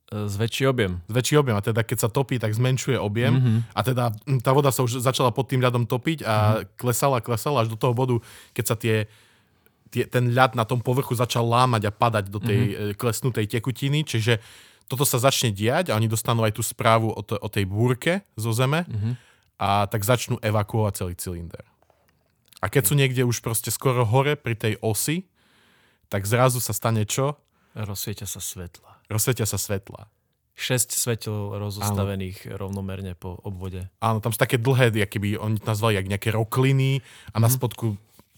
[0.08, 1.04] Zväčší objem.
[1.04, 3.58] Zväčší objem a teda keď sa topí, tak zmenšuje objem mm-hmm.
[3.76, 6.64] a teda hm, tá voda sa už začala pod tým ľadom topiť a mm-hmm.
[6.80, 8.16] klesala, klesala až do toho bodu,
[8.56, 9.04] keď sa tie,
[9.92, 12.92] tie, ten ľad na tom povrchu začal lámať a padať do tej mm-hmm.
[12.96, 14.40] klesnutej tekutiny, čiže
[14.88, 18.24] toto sa začne diať a oni dostanú aj tú správu o, to, o tej búrke
[18.40, 19.12] zo zeme mm-hmm.
[19.60, 21.68] a tak začnú evakuovať celý cylinder.
[22.64, 25.28] A keď sú niekde už proste skoro hore pri tej osi,
[26.08, 27.36] tak zrazu sa stane čo?
[27.78, 30.06] Rozsvietia sa svetla rozsvietia sa svetla.
[30.58, 32.66] 6 svetel rozostavených Áno.
[32.66, 33.86] rovnomerne po obvode.
[34.02, 36.98] Áno, tam sú také dlhé, keby oni nazvali jak nejaké rokliny
[37.30, 37.42] a mm.
[37.42, 37.54] na mhm.
[37.56, 37.88] spodku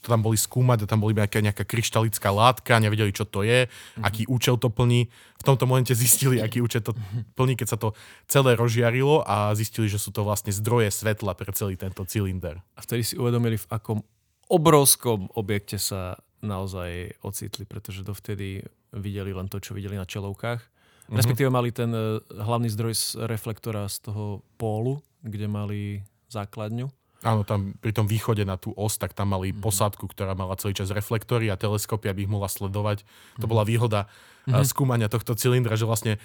[0.00, 3.68] to tam boli skúmať a tam boli nejaká, nejaká kryštalická látka, nevedeli, čo to je,
[3.68, 4.00] mm.
[4.00, 5.12] aký účel to plní.
[5.36, 6.96] V tomto momente zistili, aký účel to
[7.36, 7.92] plní, keď sa to
[8.24, 12.64] celé rozžiarilo a zistili, že sú to vlastne zdroje svetla pre celý tento cylinder.
[12.76, 14.00] A vtedy si uvedomili, v akom
[14.48, 20.60] obrovskom objekte sa naozaj ocitli, pretože dovtedy videli len to, čo videli na čelovkách.
[20.60, 21.16] Mm-hmm.
[21.18, 26.86] Respektíve mali ten uh, hlavný zdroj z reflektora z toho pólu, kde mali základňu.
[27.20, 29.60] Áno, tam pri tom východe na tú os, tak tam mali mm-hmm.
[29.60, 33.04] posádku, ktorá mala celý čas reflektory a teleskopy, aby ich mohla sledovať.
[33.04, 33.40] Mm-hmm.
[33.42, 34.08] To bola výhoda
[34.48, 34.64] mm-hmm.
[34.64, 36.16] skúmania tohto cylindra, že vlastne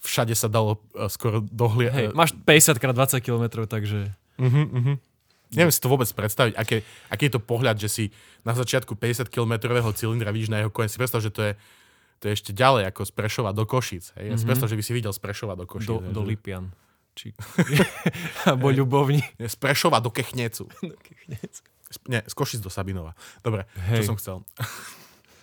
[0.00, 1.94] všade sa dalo uh, skoro dohliať.
[1.94, 2.84] Hej, máš 50 x
[3.20, 4.10] 20 km, takže...
[4.40, 4.96] Uh-huh, uh-huh.
[5.50, 8.04] Neviem si to vôbec predstaviť, aké, aký je to pohľad, že si
[8.46, 10.94] na začiatku 50-kilometrového cylindra vidíš na jeho koniec.
[10.94, 11.52] Si predstav, že to je
[12.20, 14.12] to je ešte ďalej ako z Prešova do Košic.
[14.20, 14.24] Hej.
[14.28, 14.44] Ja mm-hmm.
[14.44, 15.88] predstav, že by si videl z Prešova do Košic.
[15.88, 16.68] Do, do Lipian.
[17.16, 17.32] Či...
[18.52, 19.24] Abo ľubovni.
[19.40, 20.68] Z Prešova do Kechnecu.
[20.92, 21.64] do Kechnecu.
[22.06, 23.16] Nie, z Košic do Sabinova.
[23.40, 24.04] Dobre, Hej.
[24.04, 24.36] čo som chcel.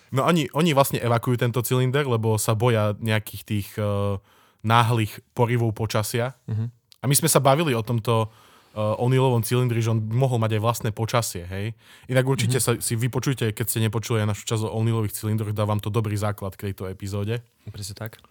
[0.08, 4.16] No oni, oni vlastne evakujú tento cylinder, lebo sa boja nejakých tých uh,
[4.64, 6.32] náhlych porivov počasia.
[6.48, 6.72] Uh-huh.
[6.72, 8.32] A my sme sa bavili o tomto
[8.78, 11.74] uh, O'Neillovom cylindri, že on mohol mať aj vlastné počasie, hej.
[12.06, 12.78] Inak určite mm-hmm.
[12.78, 16.14] sa si vypočujte, keď ste nepočuli aj našu časť o O'Neillových cylindroch, dávam to dobrý
[16.14, 17.42] základ k tejto epizóde.
[17.66, 18.22] Presne tak.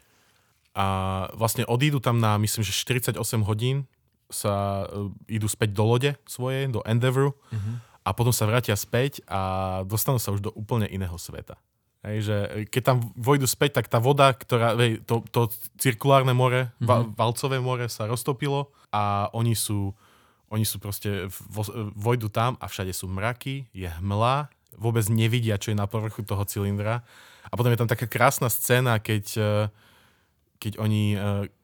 [0.72, 0.86] A
[1.36, 3.84] vlastne odídu tam na, myslím, že 48 hodín
[4.32, 7.76] sa uh, idú späť do lode svojej, do Endeavoru mm-hmm.
[8.08, 11.60] a potom sa vrátia späť a dostanú sa už do úplne iného sveta.
[12.06, 12.38] Hej, že
[12.72, 16.88] keď tam vojdu späť, tak tá voda, ktorá, hej, to, to cirkulárne more, mm-hmm.
[16.88, 19.92] va, valcové more sa roztopilo a oni sú
[20.48, 21.64] oni sú proste, vo,
[21.96, 24.48] vojdu tam a všade sú mraky, je hmla,
[24.80, 27.04] vôbec nevidia, čo je na povrchu toho cylindra.
[27.48, 29.52] A potom je tam taká krásna scéna, keď, e,
[30.60, 31.18] keď oni e,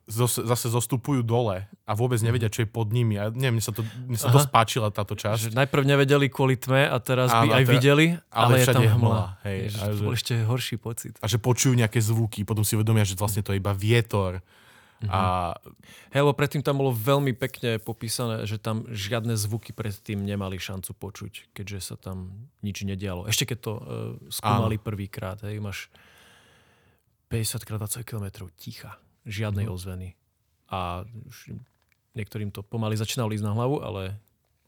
[0.08, 2.28] zase zostupujú dole a vôbec mhm.
[2.28, 3.16] nevedia, čo je pod nimi.
[3.16, 5.52] A neviem, mne sa to, mne sa to spáčila táto časť.
[5.52, 8.66] Že najprv nevedeli kvôli tme a teraz Áno, by aj teda, videli, ale, ale je
[8.68, 8.96] tam hmla.
[9.00, 9.24] hmla.
[9.48, 11.14] Hej, Ježiš, a to bol ešte horší pocit.
[11.24, 14.44] A že počujú nejaké zvuky, potom si uvedomia, že vlastne to je iba vietor
[15.04, 15.12] Mm-hmm.
[15.12, 15.52] A...
[16.16, 20.96] Hej, lebo predtým tam bolo veľmi pekne popísané, že tam žiadne zvuky predtým nemali šancu
[20.96, 23.28] počuť, keďže sa tam nič nedialo.
[23.28, 23.84] Ešte keď to uh,
[24.32, 25.92] skúmali prvýkrát, hej, máš
[27.28, 28.96] 50 krát 20 km ticha,
[29.28, 29.76] žiadnej mm-hmm.
[29.76, 30.10] ozveny.
[30.72, 31.52] A už
[32.16, 34.16] niektorým to pomaly začínalo ísť na hlavu, ale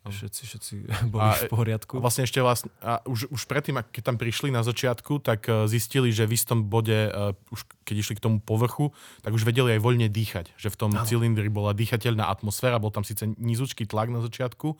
[0.05, 0.73] Všetci, všetci
[1.13, 1.97] boli a, v poriadku.
[1.97, 6.13] Vlastne ešte vlastne, a už, už predtým, keď tam prišli na začiatku, tak uh, zistili,
[6.13, 8.93] že v istom bode, uh, už keď išli k tomu povrchu,
[9.25, 10.53] tak už vedeli aj voľne dýchať.
[10.61, 11.05] Že v tom ano.
[11.09, 14.77] cylindri bola dýchateľná atmosféra, bol tam síce nízučký tlak na začiatku,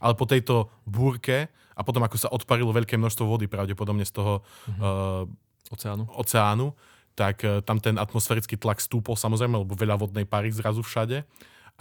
[0.00, 4.40] ale po tejto búrke a potom ako sa odparilo veľké množstvo vody, pravdepodobne z toho
[4.40, 5.24] uh-huh.
[5.24, 6.04] uh, oceánu.
[6.16, 6.72] oceánu,
[7.12, 11.24] tak uh, tam ten atmosférický tlak stúpol samozrejme, lebo veľa vodnej pary zrazu všade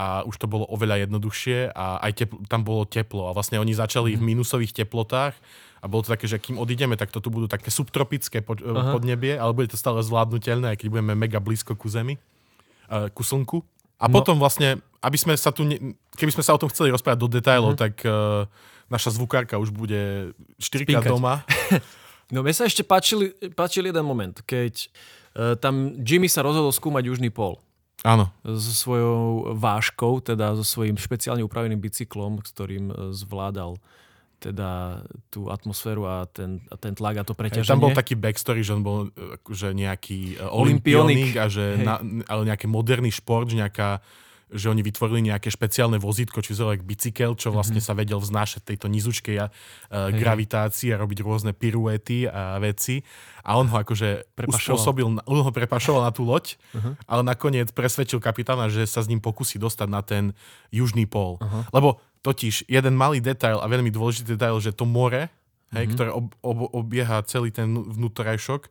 [0.02, 3.78] a už to bolo oveľa jednoduchšie a aj tepl- tam bolo teplo a vlastne oni
[3.78, 4.30] začali v mhm.
[4.34, 5.38] minusových teplotách
[5.82, 8.93] a bolo to také, že kým odídeme, tak to tu budú také subtropické pod, uh,
[8.93, 12.22] podnebie, ale bude to stále zvládnutelné, aj keď budeme mega blízko ku zemi,
[12.89, 13.66] uh, ku slnku.
[13.97, 14.14] A no.
[14.14, 17.30] potom vlastne, aby sme sa tu, ne- keby sme sa o tom chceli rozprávať do
[17.30, 17.86] detailov, uh-huh.
[17.89, 18.45] tak uh,
[18.93, 21.41] naša zvukárka už bude 4 krát doma.
[22.34, 27.10] no mne sa ešte páčil, páčil jeden moment, keď uh, tam Jimmy sa rozhodol skúmať
[27.10, 27.58] južný pol.
[28.02, 28.34] Áno.
[28.41, 33.78] so svojou váškou, teda so svojím špeciálne upraveným bicyklom, s ktorým e, zvládal
[34.41, 37.70] teda tú atmosféru a ten, a ten tlak a to preťaženie.
[37.78, 41.86] tam bol taký backstory, že on bol e, akože nejaký e, olimpionik a že Hej.
[41.86, 44.02] na, ale nejaký moderný šport, že nejaká
[44.52, 47.86] že oni vytvorili nejaké špeciálne vozítko, či ako bicykel, čo vlastne Mhm.
[47.88, 52.99] sa vedel vznášať tejto nizučkej uh, gravitácii a robiť rôzne piruety a veci.
[53.41, 56.91] A on ho akože uspôsobil, on ho prepašoval na tú loď, Mhm.
[57.08, 60.36] ale nakoniec presvedčil kapitána, že sa s ním pokusí dostať na ten
[60.70, 61.39] južný pól.
[61.72, 65.32] Lebo totiž jeden malý detail a veľmi dôležitý detail, že to more,
[65.72, 65.91] hej, Mhm.
[65.95, 68.68] ktoré ob, ob, obieha celý ten vnútorajšok,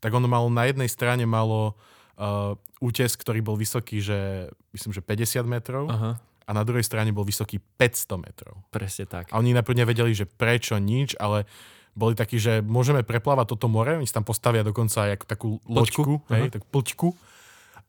[0.00, 1.74] tak ono malo na jednej strane malo
[2.14, 2.54] uh,
[2.84, 7.24] útes, ktorý bol vysoký, že myslím, že 50 metrov Aha, a na druhej strane bol
[7.24, 8.54] vysoký 500 metrov.
[8.68, 9.32] presne tak.
[9.32, 11.48] A oni najprv nevedeli, že prečo nič, ale
[11.96, 15.50] boli takí, že môžeme preplávať toto more, oni si tam postavia dokonca aj ako takú
[15.64, 17.08] loďku, hej, takú plťku,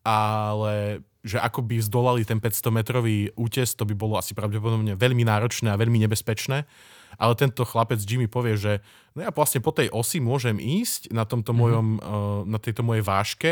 [0.06, 5.26] ale že ako by zdolali ten 500 metrový útes, to by bolo asi pravdepodobne veľmi
[5.26, 6.70] náročné a veľmi nebezpečné.
[7.18, 8.86] Ale tento chlapec Jimmy povie, že
[9.18, 12.00] no ja vlastne po tej osi môžem ísť na, tomto mojom, uh,
[12.46, 13.52] na tejto mojej váške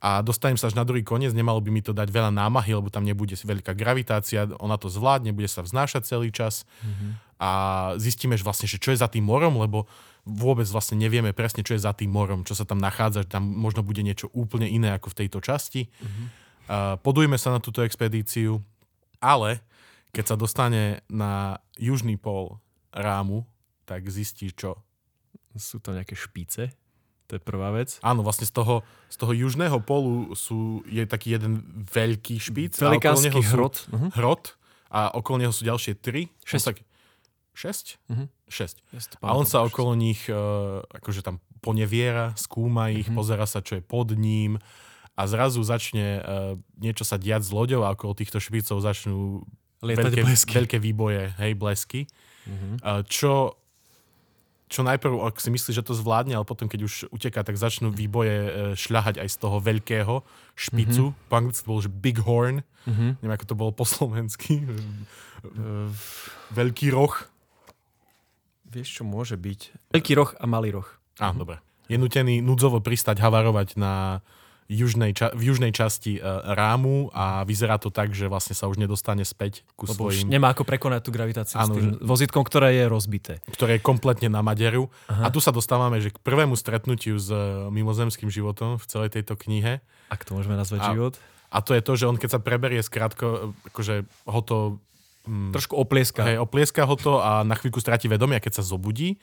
[0.00, 2.88] a dostanem sa až na druhý koniec, nemalo by mi to dať veľa námahy, lebo
[2.90, 6.68] tam nebude veľká gravitácia, ona to zvládne, bude sa vznášať celý čas
[7.38, 7.50] a
[7.98, 9.90] zistíme, že vlastne, že čo je za tým morom, lebo
[10.24, 13.44] vôbec vlastne nevieme presne, čo je za tým morom, čo sa tam nachádza, že tam
[13.44, 15.92] možno bude niečo úplne iné ako v tejto časti.
[16.64, 18.64] Uh, podujme sa na túto expedíciu,
[19.20, 19.60] ale
[20.16, 22.62] keď sa dostane na južný pól
[22.94, 23.44] rámu,
[23.84, 24.80] tak zistí čo.
[25.58, 26.72] Sú to nejaké špice,
[27.26, 27.96] to je prvá vec.
[28.00, 32.76] Áno, vlastne z toho, z toho južného polu sú, je taký jeden veľký špic.
[32.76, 33.76] a okolo Velikánsky neho sú- hrot.
[33.88, 34.08] Mhm.
[34.14, 34.44] Hrot
[34.88, 36.28] a okolo neho sú ďalšie tri.
[36.42, 36.62] Šesť.
[36.62, 36.84] Sa-
[37.54, 37.86] Šesť?
[38.08, 38.24] Mhm.
[38.46, 38.76] Šesť.
[38.90, 40.36] Ja A on sa že- okolo nich uh,
[40.84, 43.14] akože tam poneviera, skúma ich, Mhm.
[43.14, 44.58] pozera sa, čo je pod ním
[45.14, 46.24] a zrazu začne uh,
[46.76, 49.46] niečo sa diať s loďou a okolo týchto špicov začnú
[49.80, 50.52] Lietať veľké, blesky.
[50.52, 52.00] veľké výboje, hej, blesky.
[52.44, 52.68] Mhm.
[52.78, 53.54] Uh, čo,
[54.74, 57.94] čo najprv, ak si myslí, že to zvládne, ale potom, keď už uteká, tak začnú
[57.94, 60.14] výboje uh, šľahať aj z toho veľkého
[60.58, 61.14] špicu.
[61.30, 62.66] Po anglicky to bol, že big horn.
[62.90, 63.22] Mhm.
[63.22, 64.58] Neviem, ako to bolo po slovensky.
[65.44, 65.92] Uh,
[66.56, 67.12] Veľký roh.
[68.64, 69.92] vieš, čo môže byť?
[69.92, 70.88] Veľký roh a malý roh.
[71.20, 71.60] Á, mm dobre.
[71.84, 74.24] Je nutený núdzovo pristať havarovať na
[74.68, 78.80] južnej ča- v južnej časti uh, rámu a vyzerá to tak, že vlastne sa už
[78.80, 82.40] nedostane späť ku Lebo už svojim, nemá ako prekonať tú gravitáciu Áno, s tým vozítkom,
[82.40, 83.34] ktoré je rozbité.
[83.52, 84.88] ktoré je kompletne na maderu.
[85.12, 85.28] Aha.
[85.28, 89.36] A tu sa dostávame, že k prvému stretnutiu s uh, mimozemským životom v celej tejto
[89.36, 89.84] knihe.
[90.08, 91.14] Ak to môžeme nazvať A- život.
[91.54, 94.82] A to je to, že on keď sa preberie skrátko, akože ho to
[95.28, 96.26] mm, Trošku oplieska.
[96.26, 99.22] Hej, oplieska ho to a na chvíľku stráti vedomie a keď sa zobudí,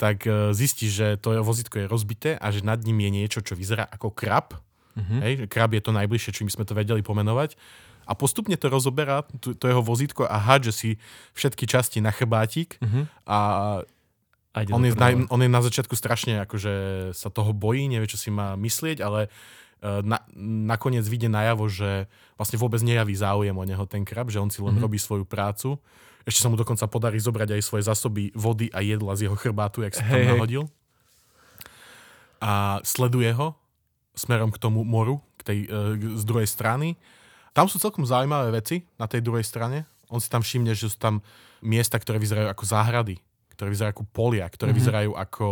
[0.00, 3.52] tak e, zistí, že to vozítko je rozbité a že nad ním je niečo, čo
[3.52, 4.56] vyzerá ako krab.
[4.96, 5.16] Mhm.
[5.20, 7.60] Hej, krab je to najbližšie, čím by sme to vedeli pomenovať.
[8.08, 10.90] A postupne to rozoberá, to, to jeho vozítko a hádže si
[11.36, 13.00] všetky časti na chrbátik Mhm.
[13.28, 13.38] a
[14.50, 16.74] A on je, na, on je na začiatku strašne akože
[17.14, 19.30] sa toho bojí, nevie, čo si má myslieť, ale
[19.78, 20.18] e, na,
[20.66, 24.58] nakoniec vyjde najavo, že vlastne vôbec nejaví záujem o neho ten krab, že on si
[24.58, 24.82] len Mhm.
[24.82, 25.78] robí svoju prácu.
[26.22, 29.80] Ešte sa mu dokonca podarí zobrať aj svoje zásoby vody a jedla z jeho chrbátu,
[29.80, 30.28] jak sa tam hej.
[30.28, 30.64] nahodil.
[32.40, 33.52] A sleduje ho
[34.12, 35.76] smerom k tomu moru, k tej, e,
[36.14, 36.96] z druhej strany.
[37.50, 39.84] Tam sú celkom zaujímavé veci na tej druhej strane.
[40.08, 41.20] On si tam všimne, že sú tam
[41.60, 43.16] miesta, ktoré vyzerajú ako záhrady,
[43.50, 44.78] ktoré vyzerajú ako polia, ktoré Mhm.
[44.78, 45.46] vyzerajú ako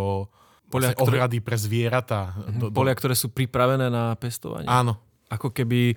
[0.68, 2.36] Polia, polia, ktoré- ohrady pre zvieratá.
[2.50, 4.68] Do, do, Polia, ktoré sú pripravené na pestovanie.
[4.68, 5.92] Áno, Ako keby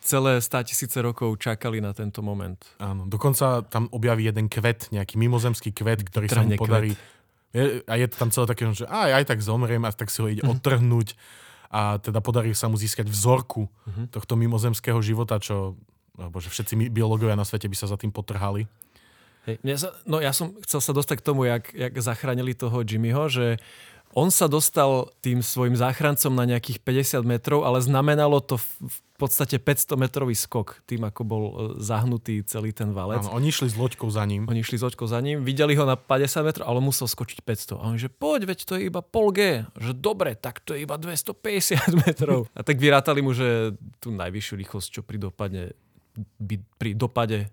[0.00, 2.58] celé 100 tisíce rokov čakali na tento moment.
[2.80, 3.06] áno.
[3.06, 6.92] Dokonca tam objaví jeden kvet, nejaký mimozemský kvet, ktorý sa mu Trhne podarí.
[7.50, 10.22] Je, a je to tam celé také, že aj, aj tak zomriem a tak si
[10.22, 11.18] ho ide odtrhnúť
[11.70, 13.70] a teda podarí sa mu získať vzorku
[14.10, 15.78] tohto mimozemského života, čo
[16.28, 18.66] bože, všetci biológovia na svete by sa za tým potrhali.
[19.48, 22.84] Hej, mňa sa, no ja som chcel sa dostať k tomu, jak, jak zachránili toho
[22.84, 23.56] Jimmyho, že
[24.10, 29.60] on sa dostal tým svojim záchrancom na nejakých 50 metrov, ale znamenalo to v, podstate
[29.60, 31.52] 500 metrový skok, tým ako bol e,
[31.84, 33.20] zahnutý celý ten valec.
[33.28, 34.48] Áno, oni išli s loďkou za ním.
[34.48, 37.76] Oni šli s očkou za ním, videli ho na 50 metrov, ale musel skočiť 500.
[37.76, 39.68] A on že poď, veď to je iba pol G.
[39.76, 41.36] Že dobre, tak to je iba 250
[42.08, 42.48] metrov.
[42.56, 45.76] A tak vyrátali mu, že tú najvyššiu rýchlosť, čo pri dopadne,
[46.40, 47.48] by, pri dopade e,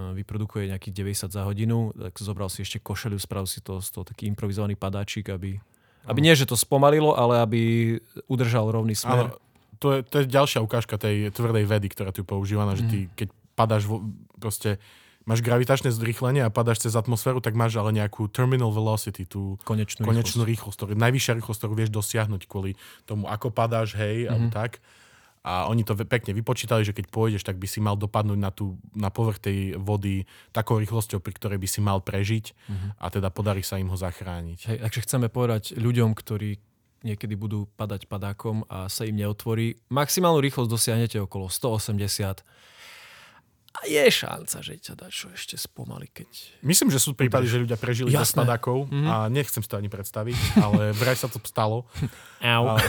[0.00, 4.08] vyprodukuje nejakých 90 za hodinu, tak zobral si ešte košeliu, spravil si to z toho
[4.08, 5.60] taký improvizovaný padáčik, aby,
[6.04, 7.60] aby nie, že to spomalilo, ale aby
[8.28, 9.32] udržal rovný smer.
[9.32, 9.40] Áno,
[9.80, 13.28] to je, to je ďalšia ukážka tej tvrdej vedy, ktorá tu používaná, že ty, keď
[13.56, 14.00] padáš, vo,
[14.40, 14.80] proste
[15.24, 20.04] máš gravitačné zrýchlenie a padáš cez atmosféru, tak máš ale nejakú terminal velocity, tú Konečnú,
[20.04, 20.50] konečnú rýchlosť.
[20.52, 22.76] rýchlosť, ktorú, najvyššia rýchlosť, ktorú vieš dosiahnuť kvôli
[23.08, 24.30] tomu, ako padáš, hej, mm-hmm.
[24.30, 24.84] alebo tak.
[25.44, 28.74] A oni to pekne vypočítali, že keď pôjdeš, tak by si mal dopadnúť na, tú,
[28.90, 32.88] na povrch tej vody takou rýchlosťou, pri ktorej by si mal prežiť Mhm.
[32.96, 34.58] a teda podarí sa im ho zachrániť.
[34.66, 36.56] Hej, takže chceme povedať ľuďom, ktorí
[37.02, 42.40] niekedy budú padať padákom a sa im neotvorí, maximálnu rýchlosť dosiahnete okolo 180
[43.74, 46.30] a je šanca, že ťa dá čo ešte spomaly, keď...
[46.62, 49.04] Myslím, že sú prípady, že ľudia prežili bez padákov Mhm.
[49.04, 51.84] a nechcem si to ani predstaviť, ale vraj sa to stalo.
[52.40, 52.70] Au.
[52.70, 52.80] Ale...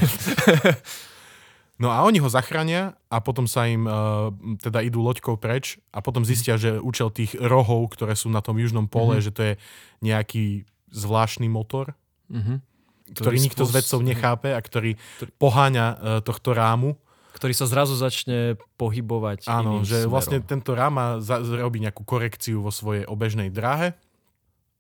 [1.76, 6.00] No a oni ho zachránia a potom sa im uh, teda idú loďkou preč a
[6.00, 9.22] potom zistia, že účel tých rohov, ktoré sú na tom južnom pole, Mhm.
[9.22, 9.54] že to je
[10.02, 11.92] nejaký zvláštny motor,
[12.28, 12.64] Mhm.
[13.12, 14.96] ktorý nikto z spos- vedcov nechápe a ktorý
[15.36, 16.96] poháňa uh, tohto rámu.
[17.34, 20.10] Ktorý sa zrazu začne pohybovať Áno, že smerom.
[20.10, 23.92] vlastne tento rám má za, robí nejakú korekciu vo svojej obežnej dráhe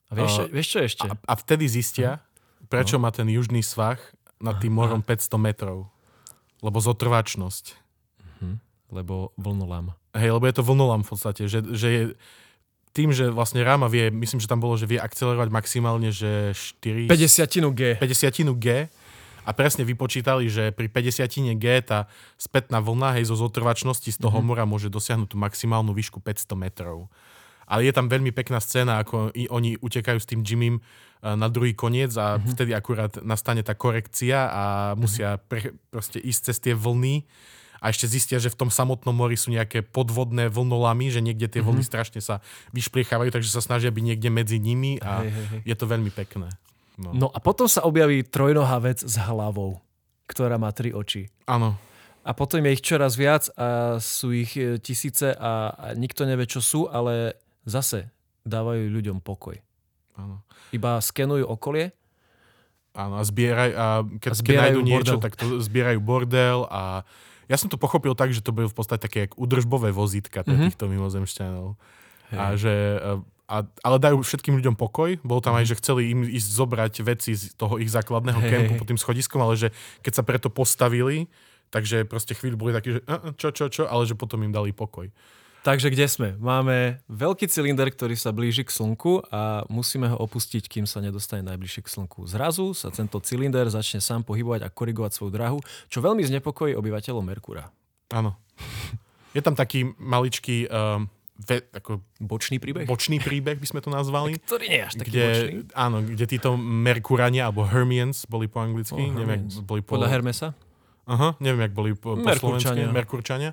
[0.08, 1.04] A vieš, a- vieš čo ešte?
[1.04, 2.24] a, a vtedy zistia,
[2.66, 4.00] prečo má ten južný svah
[4.40, 5.92] nad tým morom 500 metrov.
[6.64, 7.86] Lebo zotrvačnosť.
[8.94, 9.98] Lebo vlnolám.
[10.16, 12.02] Hej, lebo je to vlnolám v podstate, že, že je
[12.96, 17.12] tým, že vlastne ráma vie, myslím, že tam bolo, že vie akcelerovať maximálne, že 4...
[17.12, 17.82] 50 G.
[18.00, 18.88] 50 G
[19.46, 22.08] a presne vypočítali, že pri 50 G tá
[22.40, 24.48] spätná vlna hej, zo zotrvačnosti z toho mm-hmm.
[24.48, 27.12] mora môže dosiahnuť tú maximálnu výšku 500 metrov.
[27.66, 31.50] Ale je tam veľmi pekná scéna, ako i, oni utekajú s tým Jimmym eh, na
[31.50, 32.52] druhý koniec a mm-hmm.
[32.54, 34.64] vtedy akurát nastane tá korekcia a
[34.94, 37.26] musia pre, proste ísť cez tie vlny
[37.86, 41.62] a ešte zistia, že v tom samotnom mori sú nejaké podvodné vlnolamy, že niekde tie
[41.62, 42.42] vlny strašne sa
[42.74, 45.62] vyšpliechávajú, takže sa snažia byť niekde medzi nimi a Hej, hej, hej.
[45.70, 46.50] je to veľmi pekné.
[46.98, 47.14] No.
[47.14, 49.84] No a potom sa objaví trojnohá vec s hlavou,
[50.26, 51.30] ktorá má tri oči.
[51.46, 51.78] Áno,
[52.26, 56.50] A potom je ich čoraz viac a sú ich e, tisíce a, a nikto nevie,
[56.50, 58.08] čo sú, ale zase
[58.42, 59.58] dávajú ľuďom pokoj.
[60.14, 60.40] áno.
[60.72, 61.92] Iba skenujú okolie
[62.94, 63.86] Áno, a zbieraj, a
[64.16, 65.20] keď, A keď nájdu niečo, bordel.
[65.20, 67.04] tak to zbierajú bordel a
[67.46, 70.56] ja som to pochopil tak, že to bolo v podstate také jak udržbové vozítka pre
[70.56, 70.64] Mhm.
[70.66, 71.76] týchto mimozemšťanov.
[72.26, 72.38] Hej.
[72.40, 72.74] A že,
[73.46, 75.20] a, ale dajú všetkým ľuďom pokoj.
[75.22, 78.72] Bolo tam aj, že chceli im ísť zobrať veci z toho ich základného Hej, kempu
[78.76, 79.68] pod tým schodiskom, ale že
[80.00, 81.28] keď sa preto postavili,
[81.70, 84.50] takže proste chvíľu boli takí, že "A, a, čo, čo, čo, ale že potom im
[84.50, 85.12] dali pokoj.
[85.66, 86.30] Takže kde sme?
[86.38, 91.42] Máme veľký cylinder, ktorý sa blíži k Slnku a musíme ho opustiť, kým sa nedostane
[91.42, 92.30] najbližšie k Slnku.
[92.30, 95.58] Zrazu sa tento cylinder začne sám pohybovať a korigovať svoju drahu,
[95.90, 97.74] čo veľmi znepokojí obyvateľov Merkúra.
[98.14, 98.38] Áno.
[99.34, 101.10] Je tam taký maličký um,
[101.42, 102.86] ve, ako Bočný príbeh?
[102.86, 104.38] bočný príbeh, by sme to nazvali.
[104.46, 105.52] ktorý nie je až taký kde, bočný.
[105.74, 109.98] áno, kde títo Merkurania, alebo Hermians boli po anglicky, Oh, neviem, boli po...
[109.98, 110.54] Podľa Hermesa?
[111.10, 112.86] Aha, neviem, jak boli po, po Merkurčania.
[112.86, 113.52] slovensky, Merkurčania.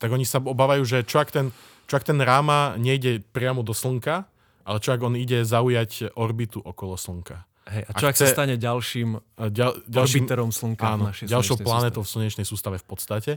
[0.00, 1.52] Tak oni sa obávajú, že čo ak ten,
[1.84, 4.24] čo ak ten ráma nejde priamo do Slnka,
[4.64, 7.44] ale čo ak on ide zaujať orbitu okolo Slnka.
[7.68, 11.26] Hej, a čo ak sa chce- stane ďalším Ďal, ďalším, orbiterom Slnka v áno, našej
[11.28, 13.32] ďalšou planetou v slnečnej sústave v podstate.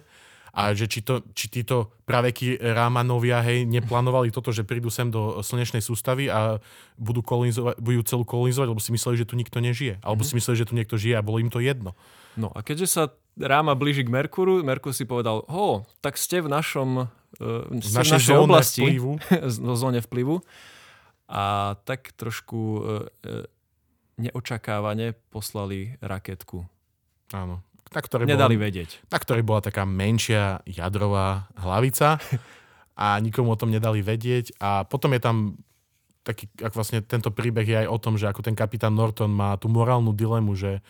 [0.53, 5.41] A že či, to, či títo praveky Rámanovia hej, neplánovali toto, že prídu sem do
[5.41, 6.61] slnečnej sústavy a
[6.93, 9.97] budú, kolonizovať, budú celú kolonizovať, lebo si mysleli, že tu nikto nežije.
[9.99, 10.27] Alebo Mhm.
[10.29, 11.97] si mysleli, že tu niekto žije a bolo im to jedno.
[12.33, 13.03] No a keďže sa
[13.33, 17.97] Ráma blíži k Merkúru, Merkur si povedal, ho, tak ste v našom uh, V ste
[17.97, 19.11] v našej našej zóne oblasti, vplyvu.
[19.73, 20.35] v zóne vplyvu.
[21.33, 23.43] A tak trošku uh, uh,
[24.21, 26.61] neočakávane poslali raketku.
[27.33, 27.65] Áno.
[27.93, 28.89] Na ktorej, Nedali bola, vedieť.
[29.05, 32.17] na ktorej bola taká menšia jadrová hlavica
[32.93, 34.57] a nikomu o tom nedali vedieť.
[34.57, 35.37] A potom je tam
[36.25, 39.57] taký, ak vlastne tento príbeh je aj o tom, že ako ten kapitán Norton má
[39.61, 40.81] tú morálnu dilemu, že,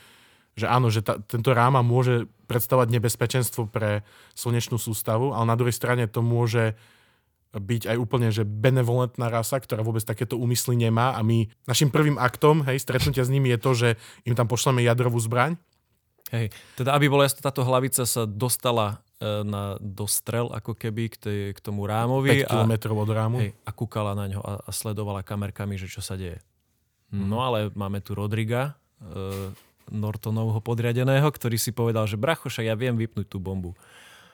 [0.53, 4.05] že áno, že ta, tento ráma môže predstavovať nebezpečenstvo pre
[4.37, 6.77] slnečnú sústavu, ale na druhej strane to môže
[7.53, 12.17] byť aj úplne, že benevolentná rasa, ktorá vôbec takéto úmysly nemá a my, našim prvým
[12.17, 13.89] aktom, hej, stretnutia s nimi je to, že
[14.25, 15.53] im tam pošleme jadrovú zbraň,
[16.33, 16.49] Hej.
[16.73, 21.15] Teda, aby bola jasná, táto hlavica sa dostala e, na, do strel, ako keby k,
[21.21, 23.37] tej, k tomu rámovi 5 a, kilometrov od rámu.
[23.37, 26.41] hej, a kúkala na ňo a, a sledovala kamerkami, že čo sa deje.
[27.13, 29.53] No ale máme tu Rodriga, e,
[29.91, 33.75] Nortonovho podriadeného, ktorý si povedal, že bracho, však ja viem vypnúť tú bombu.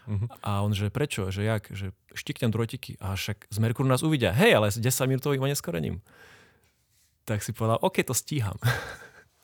[0.10, 0.28] Mhm.
[0.42, 2.98] A on, že prečo, že jak, že štiknem drotiky.
[2.98, 4.34] A však z Merkúru nás uvidia.
[4.34, 6.02] Hej, ale s 10 minútovým oneskorením.
[7.30, 8.58] Tak si povedal, OK, to stíham.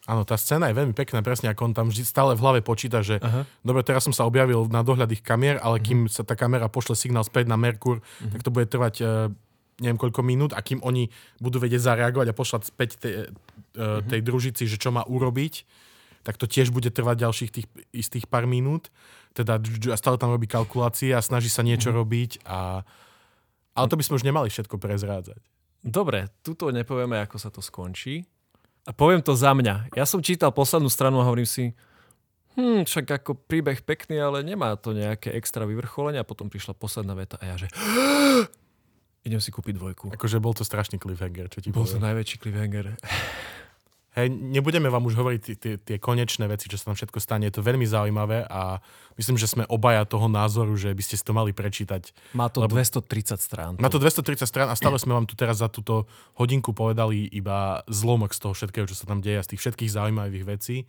[0.06, 3.02] Áno, tá scéna je veľmi pekná, presne ako on tam vždy stále v hlave počíta,
[3.02, 3.42] že Aha.
[3.66, 6.94] dobre, teraz som sa objavil na dohľad ich kamier, ale kým sa tá kamera pošle
[6.94, 9.06] signál späť na Merkur, tak to bude trvať e,
[9.82, 11.10] neviem koľko minút a kým oni
[11.42, 13.14] budú vedieť zareagovať a pošlať späť tej,
[13.74, 15.66] e, tej družici, že čo má urobiť,
[16.26, 18.90] tak to tiež bude trvať ďalších tých istých pár minút.
[19.38, 19.62] Teda
[19.94, 22.82] stále tam robí kalkulácie a snaží sa niečo robiť a
[23.76, 25.38] ale to by sme už nemali všetko prezrádzať.
[25.86, 28.26] Dobre, tuto nepovieme, ako sa to skončí.
[28.88, 29.94] A poviem to za mňa.
[29.94, 31.76] Ja som čítal poslednú stranu a hovorím si,
[32.56, 37.14] hm, však ako príbeh pekný, ale nemá to nejaké extra vyvrcholenie a potom prišla posledná
[37.14, 37.68] veta a ja že
[39.26, 40.06] idem si kúpiť dvojku.
[40.14, 42.14] Akože bol to strašný cliffhanger, čo ti Bol to poviem.
[42.14, 42.86] najväčší cliffhanger.
[44.16, 47.52] Hej, nebudeme vám už hovoriť tie- tie, tie konečné veci, čo sa tam všetko stane.
[47.52, 48.80] Je to veľmi zaujímavé a
[49.20, 52.16] myslím, že sme obaja toho názoru, že by ste si to mali prečítať.
[52.32, 53.76] Má to Lebo- 230 strán.
[53.76, 56.08] Má to 230 strán a stále sme vám tu teraz za túto
[56.40, 60.46] hodinku povedali iba zlomok z toho všetkého, čo sa tam deje, z tých všetkých zaujímavých
[60.48, 60.88] vecí.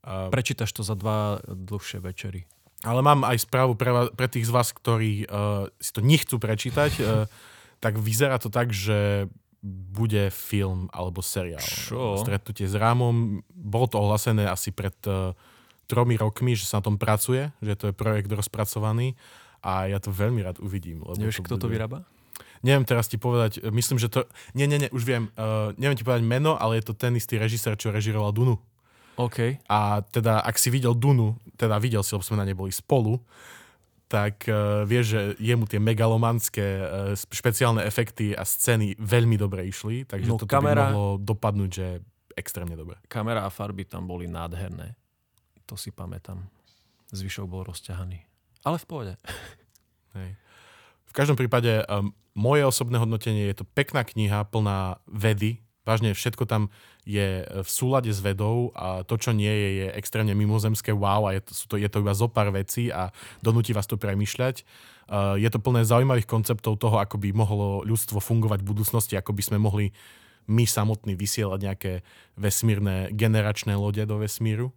[0.00, 2.48] A, Prečítaš to za dva dlhšie večery.
[2.88, 6.40] ale mám aj správu pre, vás, pre tých z vás, ktorí uh, si to nechcú
[6.40, 6.92] prečítať.
[7.00, 7.28] Uh,
[7.84, 9.28] tak vyzerá to tak, že
[9.64, 11.62] bude film alebo seriál.
[11.62, 12.20] Čo?
[12.20, 13.42] Stretnutie s Rámom.
[13.50, 15.34] Bolo to ohlasené asi pred uh,
[15.90, 19.14] tromi rokmi, že sa na tom pracuje, že to je projekt rozpracovaný
[19.62, 21.02] a ja to veľmi rád uvidím.
[21.02, 22.06] Lebo Nevieš, kto to bude- vyrába?
[22.64, 24.24] Neviem teraz ti povedať, myslím, že to...
[24.56, 25.28] Nie, nie, nie, už viem.
[25.36, 28.56] Uh, neviem ti povedať meno, ale je to ten istý režisér, čo režiroval Dunu.
[29.16, 29.60] OK.
[29.68, 33.20] A teda, ak si videl Dunu, teda videl si, lebo sme na nej boli spolu,
[34.06, 40.06] tak uh, vieš, že jemu tie megalomanské uh, špeciálne efekty a scény veľmi dobre išli,
[40.06, 41.86] takže No, toto kamera- by mohlo dopadnúť, že
[42.32, 42.96] extrémne dobre.
[43.06, 44.94] Kamera a farby tam boli nádherné.
[45.66, 46.46] To si pamätám.
[47.10, 48.22] Zvyšok bol rozťahaný.
[48.62, 49.12] Ale v pohode.
[50.18, 50.38] Hej.
[51.06, 55.58] V každom prípade um, moje osobné hodnotenie je to pekná kniha plná vedy.
[55.86, 56.74] Vážne všetko tam
[57.06, 61.38] je v súlade s vedou a to, čo nie je, je extrémne mimozemské wow a
[61.38, 64.66] je to, sú to, je to iba zo pár vecí a donúti vás to premyšľať.
[65.06, 69.30] Uh, je to plné zaujímavých konceptov toho, ako by mohlo ľudstvo fungovať v budúcnosti, ako
[69.30, 69.94] by sme mohli
[70.50, 71.92] my samotní vysielať nejaké
[72.34, 74.74] vesmírne generačné lode do vesmíru.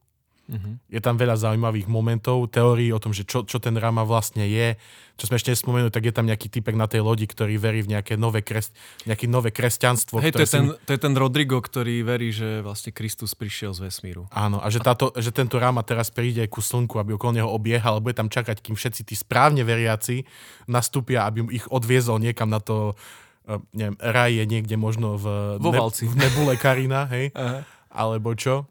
[0.49, 0.81] Mhm.
[0.89, 4.73] Je tam veľa zaujímavých momentov, teórií o tom, že čo, čo ten Rama vlastne je.
[5.13, 7.93] Čo sme ešte nespomenuli, tak je tam nejaký typek na tej lodi, ktorý verí v
[7.93, 8.73] nejaké nové, kres,
[9.05, 10.17] nejaké nové kresťanstvo.
[10.17, 10.79] Hej, to je, ten, si...
[10.89, 14.25] to je ten Rodrigo, ktorý verí, že vlastne Kristus prišiel z vesmíru.
[14.33, 18.01] Áno, a že, táto, že tento Rama teraz príde ku slnku, aby okolo neho obiehal,
[18.01, 20.25] bude tam čakať, kým všetci tí správne veriaci
[20.65, 22.97] nastúpia, aby ich odviezol niekam na to,
[23.45, 26.09] eh, neviem, raj je niekde možno v, Vo Valci.
[26.09, 27.67] v nebule Karina, hej, Aha.
[27.93, 28.65] alebo čo.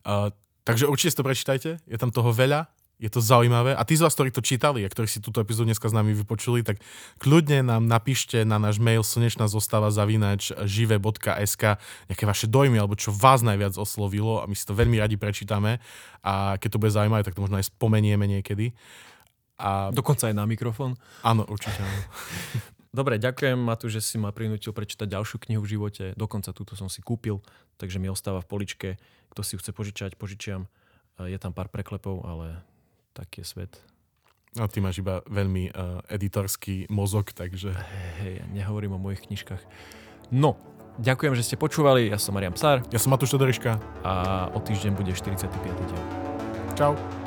[0.00, 0.32] Uh,
[0.72, 3.72] takže určite si to prečítajte, je tam toho veľa, je to zaujímavé.
[3.72, 6.12] A tí z vás, ktorí to čítali a ktorí si túto epizódu dneska s nami
[6.12, 6.84] vypočuli, tak
[7.16, 11.80] kľudne nám napíšte na náš mail slnečná zostava zavinač žive.sk
[12.12, 15.80] nejaké vaše dojmy, alebo čo vás najviac oslovilo a my si to veľmi radi prečítame
[16.20, 18.76] a keď to bude zaujímavé, tak to možno aj spomenieme niekedy.
[19.56, 21.00] A Dokonca aj na mikrofón.
[21.24, 22.00] áno, určite áno.
[22.90, 26.04] Dobre, ďakujem Matu, že si ma prinútil prečítať ďalšiu knihu v živote.
[26.18, 27.38] Dokonca túto som si kúpil,
[27.78, 28.88] takže mi ostáva v poličke.
[29.30, 30.66] Kto si ju chce požičať, požičiam.
[31.22, 32.66] Je tam pár preklepov, ale
[33.14, 33.72] taký je svet.
[34.58, 37.70] A ty máš iba veľmi uh, editorský mozog, takže
[38.18, 39.62] Hej, ja nehovorím o mojich knižkách.
[40.34, 40.58] No,
[40.98, 42.10] ďakujem, že ste počúvali.
[42.10, 43.78] Ja som Marian Psár ja som Matúš Todoriška.
[44.02, 45.46] a o týždeň bude 45.
[45.62, 46.04] diel.
[46.74, 47.19] Čau.